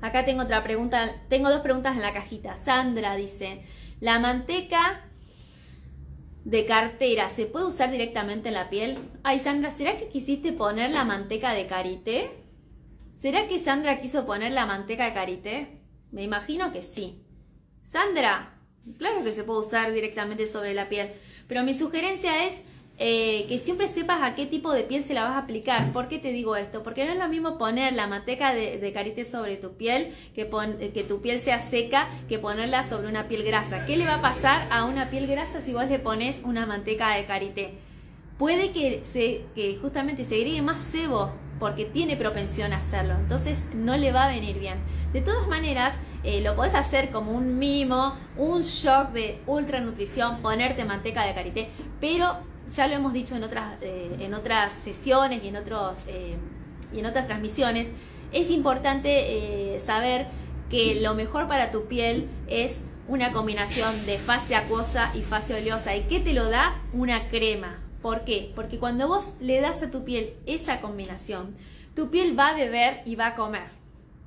[0.00, 2.56] Acá tengo otra pregunta, tengo dos preguntas en la cajita.
[2.56, 3.62] Sandra dice,
[4.00, 5.04] la manteca
[6.44, 8.98] de cartera se puede usar directamente en la piel?
[9.22, 12.30] Ay, Sandra, ¿será que quisiste poner la manteca de karité?
[13.12, 15.82] ¿Será que Sandra quiso poner la manteca de karité?
[16.10, 17.22] Me imagino que sí.
[17.82, 18.58] Sandra,
[18.96, 21.12] claro que se puede usar directamente sobre la piel,
[21.48, 22.62] pero mi sugerencia es
[23.00, 25.92] eh, que siempre sepas a qué tipo de piel se la vas a aplicar.
[25.92, 26.82] ¿Por qué te digo esto?
[26.82, 30.44] Porque no es lo mismo poner la manteca de, karité sobre tu piel, que,
[31.06, 33.86] tu piel sea seca, que ponerla sobre una piel grasa.
[33.86, 37.14] ¿Qué le va a pasar a una piel grasa si vos le pones una manteca
[37.14, 37.74] de karité?
[38.36, 39.02] Puede que,
[39.54, 44.24] que justamente se agregue más sebo porque tiene propensión a hacerlo, entonces no le va
[44.24, 44.78] a venir bien.
[45.12, 50.40] De todas maneras, eh, lo podés hacer como un mimo, un shock de ultra nutrición,
[50.40, 51.68] ponerte manteca de karité,
[52.00, 52.38] pero
[52.70, 56.36] ya lo hemos dicho en otras, eh, en otras sesiones y en, otros, eh,
[56.92, 57.88] y en otras transmisiones,
[58.32, 60.26] es importante eh, saber
[60.70, 65.96] que lo mejor para tu piel es una combinación de fase acuosa y fase oleosa.
[65.96, 66.82] ¿Y qué te lo da?
[66.92, 67.78] Una crema.
[68.02, 68.52] ¿Por qué?
[68.54, 71.56] Porque cuando vos le das a tu piel esa combinación,
[71.96, 73.78] tu piel va a beber y va a comer.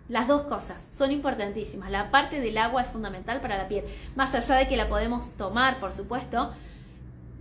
[0.10, 1.92] Las dos cosas son importantísimas.
[1.92, 3.86] La parte del agua es fundamental para la piel.
[4.16, 6.52] Más allá de que la podemos tomar, por supuesto,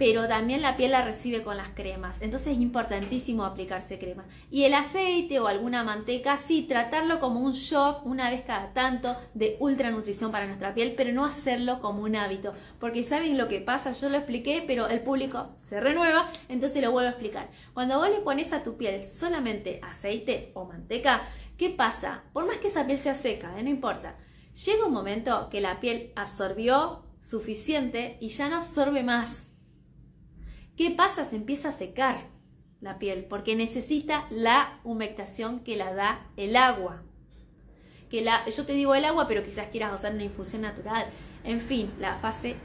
[0.00, 2.22] pero también la piel la recibe con las cremas.
[2.22, 4.24] Entonces es importantísimo aplicarse crema.
[4.50, 9.14] Y el aceite o alguna manteca, sí, tratarlo como un shock una vez cada tanto
[9.34, 12.54] de ultra nutrición para nuestra piel, pero no hacerlo como un hábito.
[12.78, 16.92] Porque saben lo que pasa, yo lo expliqué, pero el público se renueva, entonces lo
[16.92, 17.50] vuelvo a explicar.
[17.74, 21.20] Cuando vos le pones a tu piel solamente aceite o manteca,
[21.58, 22.22] ¿qué pasa?
[22.32, 23.62] Por más que esa piel sea seca, ¿eh?
[23.62, 24.16] no importa.
[24.64, 29.49] Llega un momento que la piel absorbió suficiente y ya no absorbe más
[30.80, 31.26] ¿Qué pasa?
[31.26, 32.16] Se empieza a secar
[32.80, 37.02] la piel porque necesita la humectación que la da el agua.
[38.08, 41.04] Que la, yo te digo el agua, pero quizás quieras usar una infusión natural.
[41.44, 42.56] En fin, la fase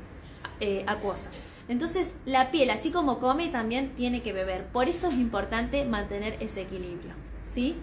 [0.62, 1.30] eh, acuosa.
[1.68, 4.68] Entonces, la piel, así como come, también tiene que beber.
[4.68, 7.16] Por eso es importante mantener ese equilibrio.
[7.54, 7.76] ¿Sí?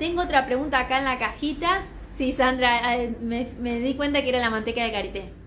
[0.00, 1.84] Tengo otra pregunta acá en la cajita.
[2.16, 5.39] Sí, Sandra, eh, me, me di cuenta que era la manteca de karité.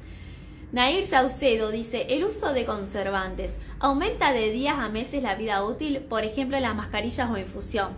[0.74, 6.00] Nair Saucedo dice, el uso de conservantes aumenta de días a meses la vida útil,
[6.00, 7.90] por ejemplo las mascarillas o infusión.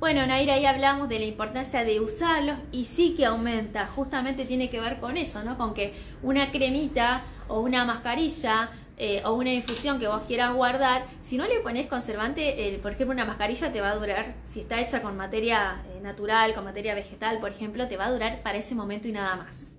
[0.00, 4.68] Bueno, Nair, ahí hablamos de la importancia de usarlos y sí que aumenta, justamente tiene
[4.68, 5.56] que ver con eso, ¿no?
[5.56, 11.04] Con que una cremita o una mascarilla eh, o una infusión que vos quieras guardar,
[11.20, 14.80] si no le pones conservante, por ejemplo, una mascarilla te va a durar, si está
[14.80, 18.58] hecha con materia eh, natural, con materia vegetal, por ejemplo, te va a durar para
[18.58, 19.77] ese momento y nada más.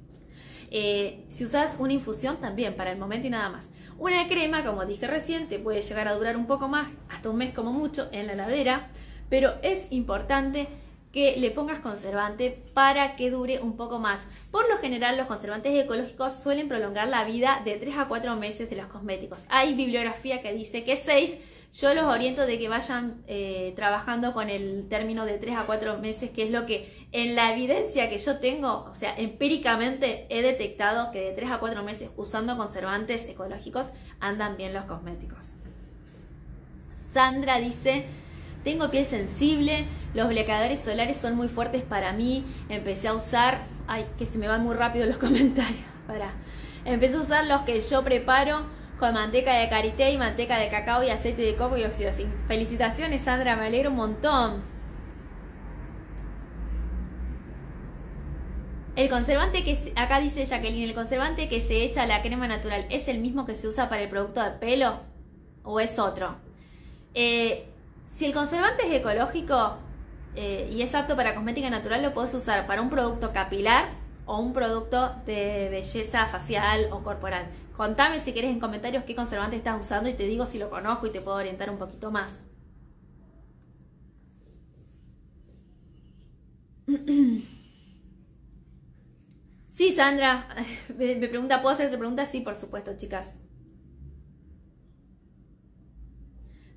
[0.71, 3.69] Eh, si usas una infusión también para el momento y nada más.
[3.97, 7.37] Una crema, como dije recién, te puede llegar a durar un poco más, hasta un
[7.37, 8.89] mes como mucho, en la heladera,
[9.29, 10.67] pero es importante
[11.11, 14.21] que le pongas conservante para que dure un poco más.
[14.51, 18.69] Por lo general, los conservantes ecológicos suelen prolongar la vida de 3 a 4 meses
[18.69, 19.45] de los cosméticos.
[19.49, 21.37] Hay bibliografía que dice que 6
[21.71, 25.99] yo los oriento de que vayan eh, trabajando con el término de 3 a 4
[25.99, 30.41] meses, que es lo que en la evidencia que yo tengo, o sea, empíricamente he
[30.41, 35.53] detectado que de 3 a 4 meses usando conservantes ecológicos andan bien los cosméticos.
[37.11, 38.05] Sandra dice,
[38.63, 44.05] tengo piel sensible, los bloqueadores solares son muy fuertes para mí, empecé a usar, ay,
[44.17, 46.31] que se me van muy rápido los comentarios, para,
[46.83, 51.03] empecé a usar los que yo preparo con manteca de karité y manteca de cacao
[51.03, 52.31] y aceite de coco y oxidocin.
[52.47, 54.61] Felicitaciones, Sandra, me alegro un montón.
[58.95, 62.85] El conservante que acá dice Jacqueline, el conservante que se echa a la crema natural,
[62.89, 64.99] ¿es el mismo que se usa para el producto de pelo
[65.63, 66.35] o es otro?
[67.13, 67.69] Eh,
[68.05, 69.77] si el conservante es ecológico
[70.35, 73.85] eh, y es apto para cosmética natural, lo puedes usar para un producto capilar
[74.25, 77.47] o un producto de belleza facial o corporal.
[77.79, 81.07] Contame si querés en comentarios qué conservante estás usando y te digo si lo conozco
[81.07, 82.45] y te puedo orientar un poquito más.
[89.69, 90.47] Sí, Sandra,
[90.97, 92.25] me pregunta, ¿puedo hacer otra pregunta?
[92.25, 93.39] Sí, por supuesto, chicas.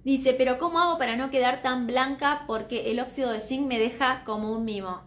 [0.05, 2.45] Dice, pero ¿cómo hago para no quedar tan blanca?
[2.47, 5.03] Porque el óxido de zinc me deja como un mimo.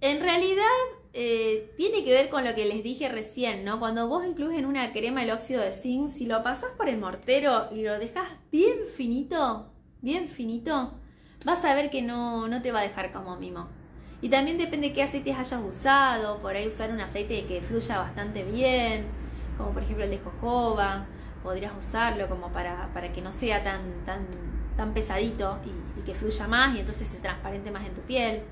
[0.00, 0.64] En realidad,
[1.16, 3.78] eh, tiene que ver con lo que les dije recién, ¿no?
[3.78, 6.98] Cuando vos incluís en una crema el óxido de zinc, si lo pasás por el
[6.98, 9.70] mortero y lo dejas bien finito,
[10.02, 10.92] bien finito,
[11.44, 13.68] vas a ver que no, no te va a dejar como mimo.
[14.22, 18.42] Y también depende qué aceites hayas usado, por ahí usar un aceite que fluya bastante
[18.42, 19.06] bien,
[19.56, 21.06] como por ejemplo el de jojoba,
[21.44, 24.26] podrías usarlo como para, para que no sea tan, tan,
[24.76, 28.42] tan pesadito y, y que fluya más y entonces se transparente más en tu piel.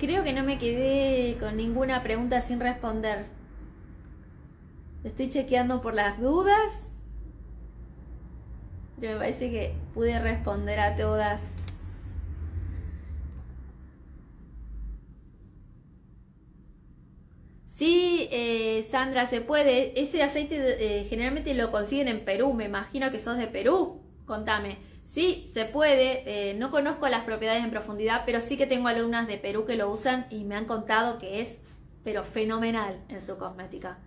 [0.00, 3.26] Creo que no me quedé con ninguna pregunta sin responder.
[5.04, 6.86] Estoy chequeando por las dudas.
[8.98, 11.42] Pero me parece que pude responder a todas.
[17.66, 20.00] Sí, eh, Sandra, se puede.
[20.00, 22.54] Ese aceite eh, generalmente lo consiguen en Perú.
[22.54, 24.00] Me imagino que sos de Perú.
[24.24, 24.78] Contame.
[25.10, 26.50] Sí, se puede.
[26.50, 29.74] Eh, no conozco las propiedades en profundidad, pero sí que tengo alumnas de Perú que
[29.74, 31.58] lo usan y me han contado que es,
[32.04, 33.98] pero fenomenal en su cosmética.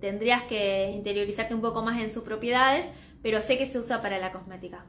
[0.00, 2.88] tendrías que interiorizarte un poco más en sus propiedades,
[3.24, 4.86] pero sé que se usa para la cosmética.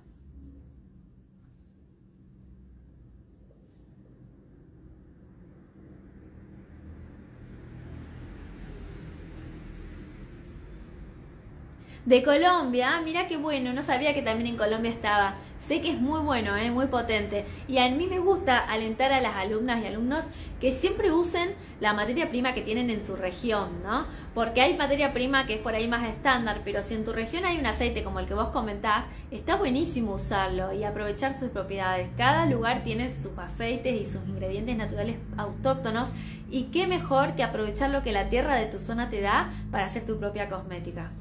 [12.05, 15.35] De Colombia, ah, mira qué bueno, no sabía que también en Colombia estaba.
[15.59, 17.45] Sé que es muy bueno, eh, muy potente.
[17.67, 20.25] Y a mí me gusta alentar a las alumnas y alumnos
[20.61, 24.07] que siempre usen la materia prima que tienen en su región, ¿no?
[24.33, 27.43] Porque hay materia prima que es por ahí más estándar, pero si en tu región
[27.43, 32.09] hay un aceite como el que vos comentás, está buenísimo usarlo y aprovechar sus propiedades.
[32.17, 36.11] Cada lugar tiene sus aceites y sus ingredientes naturales autóctonos
[36.49, 39.85] y qué mejor que aprovechar lo que la tierra de tu zona te da para
[39.85, 41.11] hacer tu propia cosmética.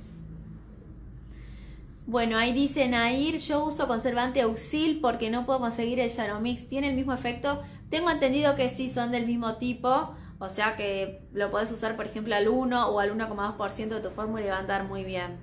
[2.09, 6.67] Bueno, ahí dice Nair, yo uso conservante auxil porque no puedo conseguir el Yaromix.
[6.67, 7.61] ¿Tiene el mismo efecto?
[7.91, 12.07] Tengo entendido que sí son del mismo tipo, o sea que lo puedes usar por
[12.07, 15.37] ejemplo al 1 o al 1,2% de tu fórmula y va a andar muy bien.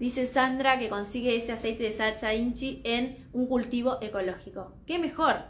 [0.00, 4.72] Dice Sandra que consigue ese aceite de salsa inchi en un cultivo ecológico.
[4.84, 5.44] ¿Qué mejor?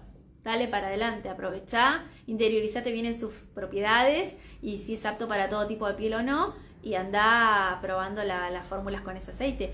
[0.45, 5.67] Dale para adelante, aprovecha, interiorizate bien en sus propiedades y si es apto para todo
[5.67, 9.73] tipo de piel o no y anda probando las fórmulas con ese aceite.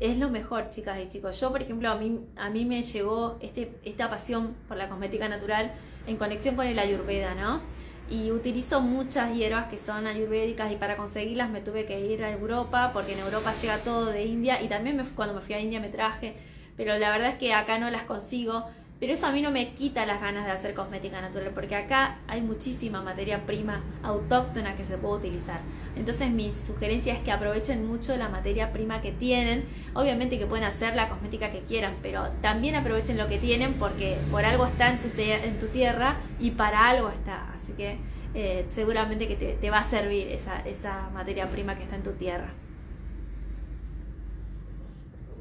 [0.00, 1.38] Es lo mejor, chicas y chicos.
[1.40, 5.28] Yo, por ejemplo, a mí, a mí me llegó este, esta pasión por la cosmética
[5.28, 5.72] natural
[6.06, 7.60] en conexión con el ayurveda, ¿no?
[8.08, 12.30] Y utilizo muchas hierbas que son ayurvédicas y para conseguirlas me tuve que ir a
[12.30, 15.78] Europa porque en Europa llega todo de India y también cuando me fui a India
[15.78, 16.34] me traje,
[16.76, 18.64] pero la verdad es que acá no las consigo
[19.00, 22.18] pero eso a mí no me quita las ganas de hacer cosmética natural, porque acá
[22.28, 25.60] hay muchísima materia prima autóctona que se puede utilizar.
[25.96, 29.64] Entonces mi sugerencia es que aprovechen mucho la materia prima que tienen.
[29.94, 34.18] Obviamente que pueden hacer la cosmética que quieran, pero también aprovechen lo que tienen porque
[34.30, 37.50] por algo está en tu, en tu tierra y para algo está.
[37.54, 37.96] Así que
[38.34, 42.12] eh, seguramente que te, va a servir esa, esa materia prima que está en tu
[42.12, 42.50] tierra.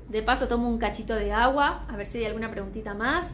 [0.08, 3.26] De paso tomo un cachito de agua, a ver si hay alguna preguntita más.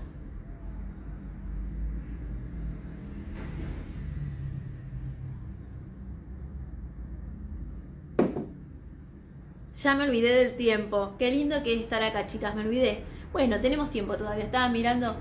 [9.76, 11.16] Ya me olvidé del tiempo.
[11.20, 12.56] Qué lindo que es estar acá, chicas.
[12.56, 13.04] Me olvidé.
[13.34, 14.46] Bueno, tenemos tiempo todavía.
[14.46, 15.16] Estaba mirando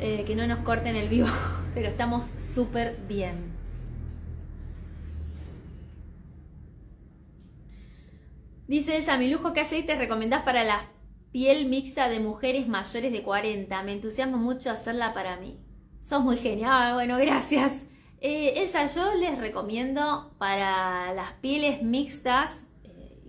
[0.00, 1.28] eh, que no nos corten el vivo.
[1.74, 3.52] Pero estamos súper bien.
[8.66, 10.88] Dice esa, mi lujo, ¿qué aceite recomendás para la
[11.30, 13.82] piel mixta de mujeres mayores de 40?
[13.82, 15.58] Me entusiasma mucho hacerla para mí.
[16.00, 16.94] Sos muy genial.
[16.94, 17.84] Bueno, gracias.
[18.22, 22.61] Eh, esa yo les recomiendo para las pieles mixtas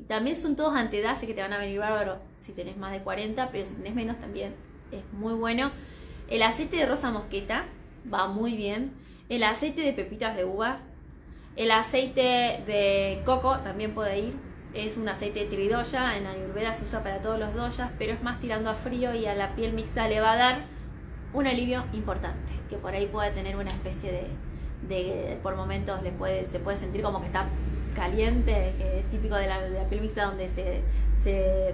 [0.07, 3.49] también son todos así que te van a venir bárbaro si tenés más de 40,
[3.51, 4.53] pero si tenés menos también
[4.91, 5.71] es muy bueno.
[6.29, 7.65] El aceite de rosa mosqueta
[8.11, 8.93] va muy bien.
[9.29, 10.83] El aceite de pepitas de uvas.
[11.55, 14.33] El aceite de coco también puede ir.
[14.73, 16.17] Es un aceite de tridoya.
[16.17, 19.25] En Ayurveda se usa para todos los doyas, pero es más tirando a frío y
[19.25, 20.61] a la piel mixta le va a dar
[21.33, 22.53] un alivio importante.
[22.69, 24.29] Que por ahí puede tener una especie
[24.87, 27.45] de, por momentos le puede, se puede sentir como que está
[27.93, 31.73] caliente, que es típico de la, piel mixta, donde se,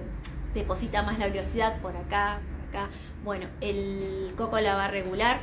[0.54, 2.90] deposita más la oleosidad por acá, por acá.
[3.24, 5.40] Bueno, el coco la va a regular.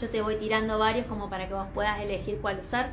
[0.00, 2.90] Yo te voy tirando varios como para que vos puedas elegir cuál usar.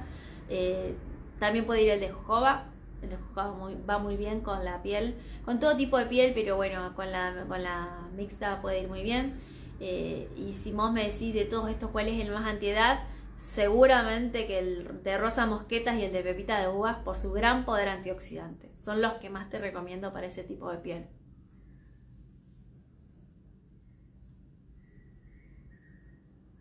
[0.50, 0.96] Eh,
[1.39, 2.66] también puede ir el de jojoba.
[3.02, 6.56] El de jojoba va muy bien con la piel, con todo tipo de piel, pero
[6.56, 9.34] bueno, con la, con la mixta puede ir muy bien.
[9.80, 13.02] Eh, y si vos me decís de todos estos cuál es el más antiedad,
[13.44, 17.66] seguramente que el de rosa mosquetas y el de pepita de uvas por su gran
[17.66, 18.72] poder antioxidante.
[18.78, 21.08] Son los que más te recomiendo para ese tipo de piel.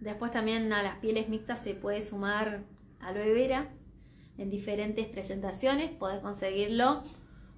[0.00, 2.64] Después también a las pieles mixtas se puede sumar
[3.00, 3.70] aloe vera
[4.36, 5.92] en diferentes presentaciones.
[5.92, 7.02] Podés conseguirlo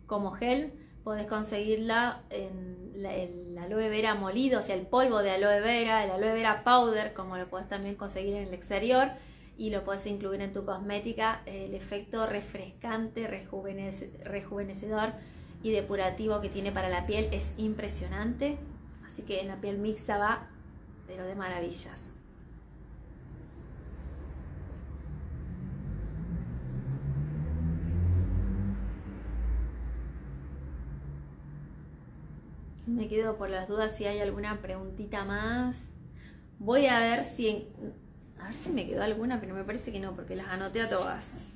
[0.07, 5.61] como gel podés conseguirla en el aloe vera molido, o sea, el polvo de aloe
[5.61, 9.09] vera, el aloe vera powder, como lo podés también conseguir en el exterior
[9.59, 11.43] y lo puedes incluir en tu cosmética.
[11.47, 15.13] El efecto refrescante, rejuvenecedor
[15.63, 18.57] y depurativo que tiene para la piel es impresionante.
[19.05, 20.47] Así que en la piel mixta va,
[21.07, 22.14] pero de maravillas.
[32.95, 35.91] Me quedo por las dudas si hay alguna preguntita más.
[36.61, 37.69] Voy a ver si...
[38.39, 40.89] A ver si me quedó alguna, pero me parece que no, porque las anoté a
[40.89, 41.49] todas.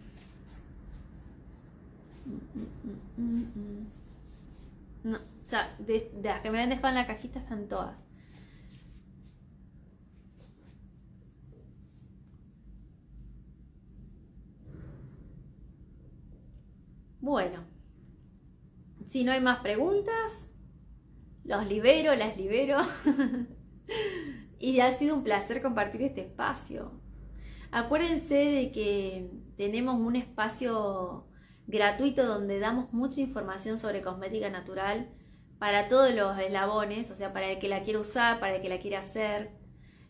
[5.04, 8.04] No, o sea, de, las que me habían dejado en la cajita están todas.
[17.20, 17.64] Bueno,
[19.06, 20.48] si no hay más preguntas,
[21.48, 22.76] los libero, las libero.
[24.58, 26.92] y ha sido un placer compartir este espacio.
[27.70, 31.26] Acuérdense de que tenemos un espacio
[31.66, 35.08] gratuito donde damos mucha información sobre cosmética natural
[35.58, 38.68] para todos los eslabones, o sea, para el que la quiere usar, para el que
[38.68, 39.50] la quiere hacer,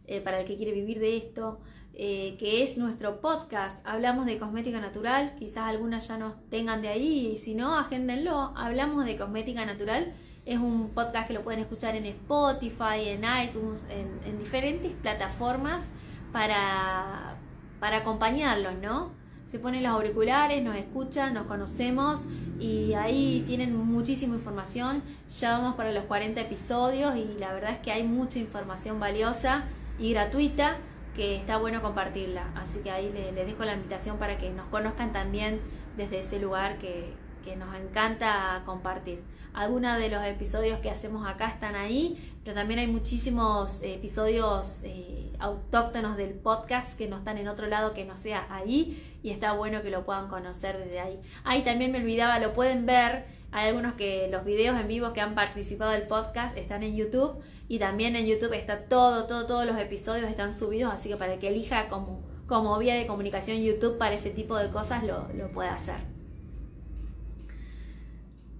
[0.06, 1.60] eh, para el que quiere vivir de esto,
[1.94, 3.80] eh, que es nuestro podcast.
[3.86, 8.52] Hablamos de cosmética natural, quizás algunas ya nos tengan de ahí y si no, agéndenlo.
[8.56, 10.14] Hablamos de cosmética natural.
[10.48, 15.86] Es un podcast que lo pueden escuchar en Spotify, en iTunes, en, diferentes plataformas
[16.32, 17.36] para,
[17.80, 19.10] para acompañarlos, ¿no?
[19.50, 22.24] se ponen los auriculares, nos escuchan, nos conocemos
[22.58, 25.02] y ahí tienen muchísima información.
[25.38, 29.64] Ya vamos para los 40 episodios y la verdad es que hay mucha información valiosa
[29.98, 30.76] y gratuita
[31.14, 32.44] que está bueno compartirla.
[32.54, 35.60] Así que ahí les, dejo la invitación para que nos conozcan también
[35.96, 39.22] desde ese lugar que, que nos encanta compartir.
[39.58, 45.32] Algunos de los episodios que hacemos acá están ahí, pero también hay muchísimos episodios eh,
[45.40, 49.54] autóctonos del podcast que no están en otro lado que no sea ahí y está
[49.54, 51.18] bueno que lo puedan conocer desde ahí.
[51.42, 55.20] Ahí también me olvidaba, lo pueden ver, hay algunos que los videos en vivo que
[55.20, 59.66] han participado del podcast están en YouTube y también en YouTube está todo, todo, todos
[59.66, 63.60] los episodios están subidos, así que para el que elija como, como vía de comunicación
[63.60, 66.17] YouTube para ese tipo de cosas lo, lo puede hacer.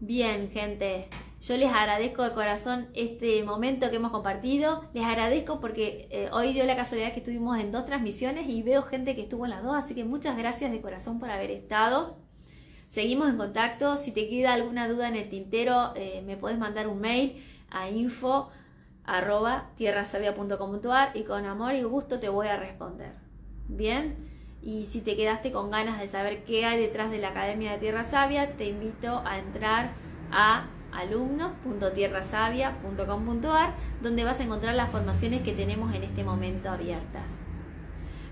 [0.00, 1.08] Bien, gente,
[1.40, 4.88] yo les agradezco de corazón este momento que hemos compartido.
[4.94, 8.82] Les agradezco porque eh, hoy dio la casualidad que estuvimos en dos transmisiones y veo
[8.82, 12.16] gente que estuvo en las dos, así que muchas gracias de corazón por haber estado.
[12.86, 13.96] Seguimos en contacto.
[13.96, 17.90] Si te queda alguna duda en el tintero, eh, me puedes mandar un mail a
[17.90, 18.50] info
[21.14, 23.14] y con amor y gusto te voy a responder.
[23.66, 24.27] Bien.
[24.68, 27.78] Y si te quedaste con ganas de saber qué hay detrás de la Academia de
[27.78, 29.92] Tierra Sabia, te invito a entrar
[30.30, 37.32] a alumnos.tierrasavia.com.ar donde vas a encontrar las formaciones que tenemos en este momento abiertas.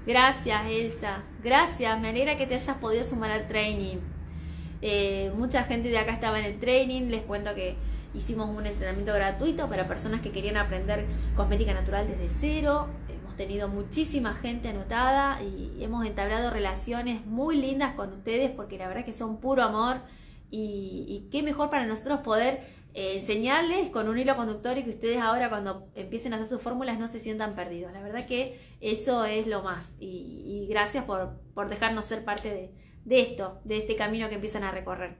[0.07, 3.97] Gracias Elsa, gracias, me alegra que te hayas podido sumar al training.
[4.83, 7.77] Eh, mucha gente de acá estaba en el training, les cuento que
[8.13, 12.89] hicimos un entrenamiento gratuito para personas que querían aprender cosmética natural desde cero,
[13.37, 19.05] tenido muchísima gente anotada y hemos entablado relaciones muy lindas con ustedes porque la verdad
[19.05, 20.01] que son puro amor
[20.51, 22.61] y, qué mejor para nosotros poder
[22.95, 26.63] eh, enseñarles con un hilo conductor y que ustedes ahora cuando empiecen a hacer sus
[26.63, 27.93] fórmulas no se sientan perdidos.
[27.93, 32.73] La verdad que eso es lo más y, gracias por, dejarnos ser parte de,
[33.05, 35.19] de esto, de este camino que empiezan a recorrer.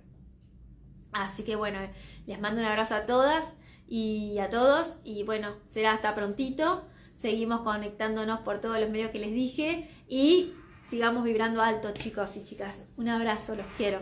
[1.13, 1.79] Así que bueno,
[2.27, 3.47] les mando un abrazo a todas
[3.89, 6.85] y a todos y bueno, será hasta prontito
[7.17, 10.53] seguimos conectándonos por todos los medios que les dije y
[10.85, 12.89] sigamos vibrando alto chicos y chicas.
[12.97, 14.01] Un abrazo, los quiero.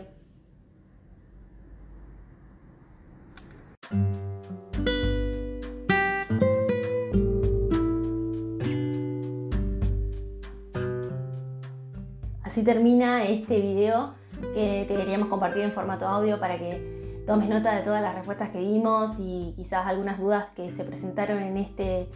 [12.43, 14.13] Así termina este video
[14.53, 18.49] que te queríamos compartir en formato audio para que tomes nota de todas las respuestas
[18.51, 22.07] que dimos y quizás algunas dudas que se presentaron en este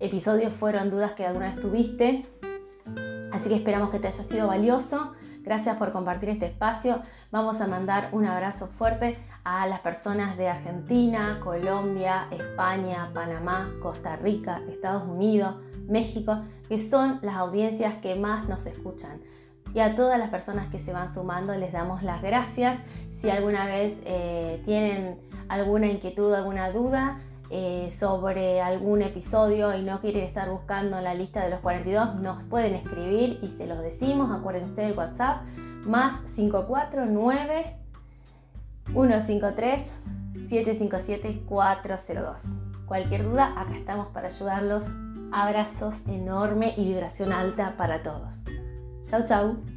[0.00, 2.26] episodios fueron dudas que alguna vez tuviste.
[3.32, 5.12] Así que esperamos que te haya sido valioso.
[5.42, 7.00] Gracias por compartir este espacio.
[7.30, 14.16] Vamos a mandar un abrazo fuerte a las personas de Argentina, Colombia, España, Panamá, Costa
[14.16, 15.54] Rica, Estados Unidos,
[15.86, 19.20] México, que son las audiencias que más nos escuchan.
[19.72, 22.78] Y a todas las personas que se van sumando les damos las gracias.
[23.10, 27.20] Si alguna vez eh, tienen alguna inquietud, alguna duda,
[27.50, 32.42] eh, sobre algún episodio y no quieren estar buscando la lista de los 42, nos
[32.44, 34.36] pueden escribir y se los decimos.
[34.36, 35.42] Acuérdense del WhatsApp
[35.84, 37.76] más 549
[38.92, 39.92] 153
[40.48, 42.62] 757 402.
[42.86, 44.92] Cualquier duda, acá estamos para ayudarlos.
[45.32, 48.40] Abrazos enorme y vibración alta para todos.
[49.06, 49.75] Chau, chau.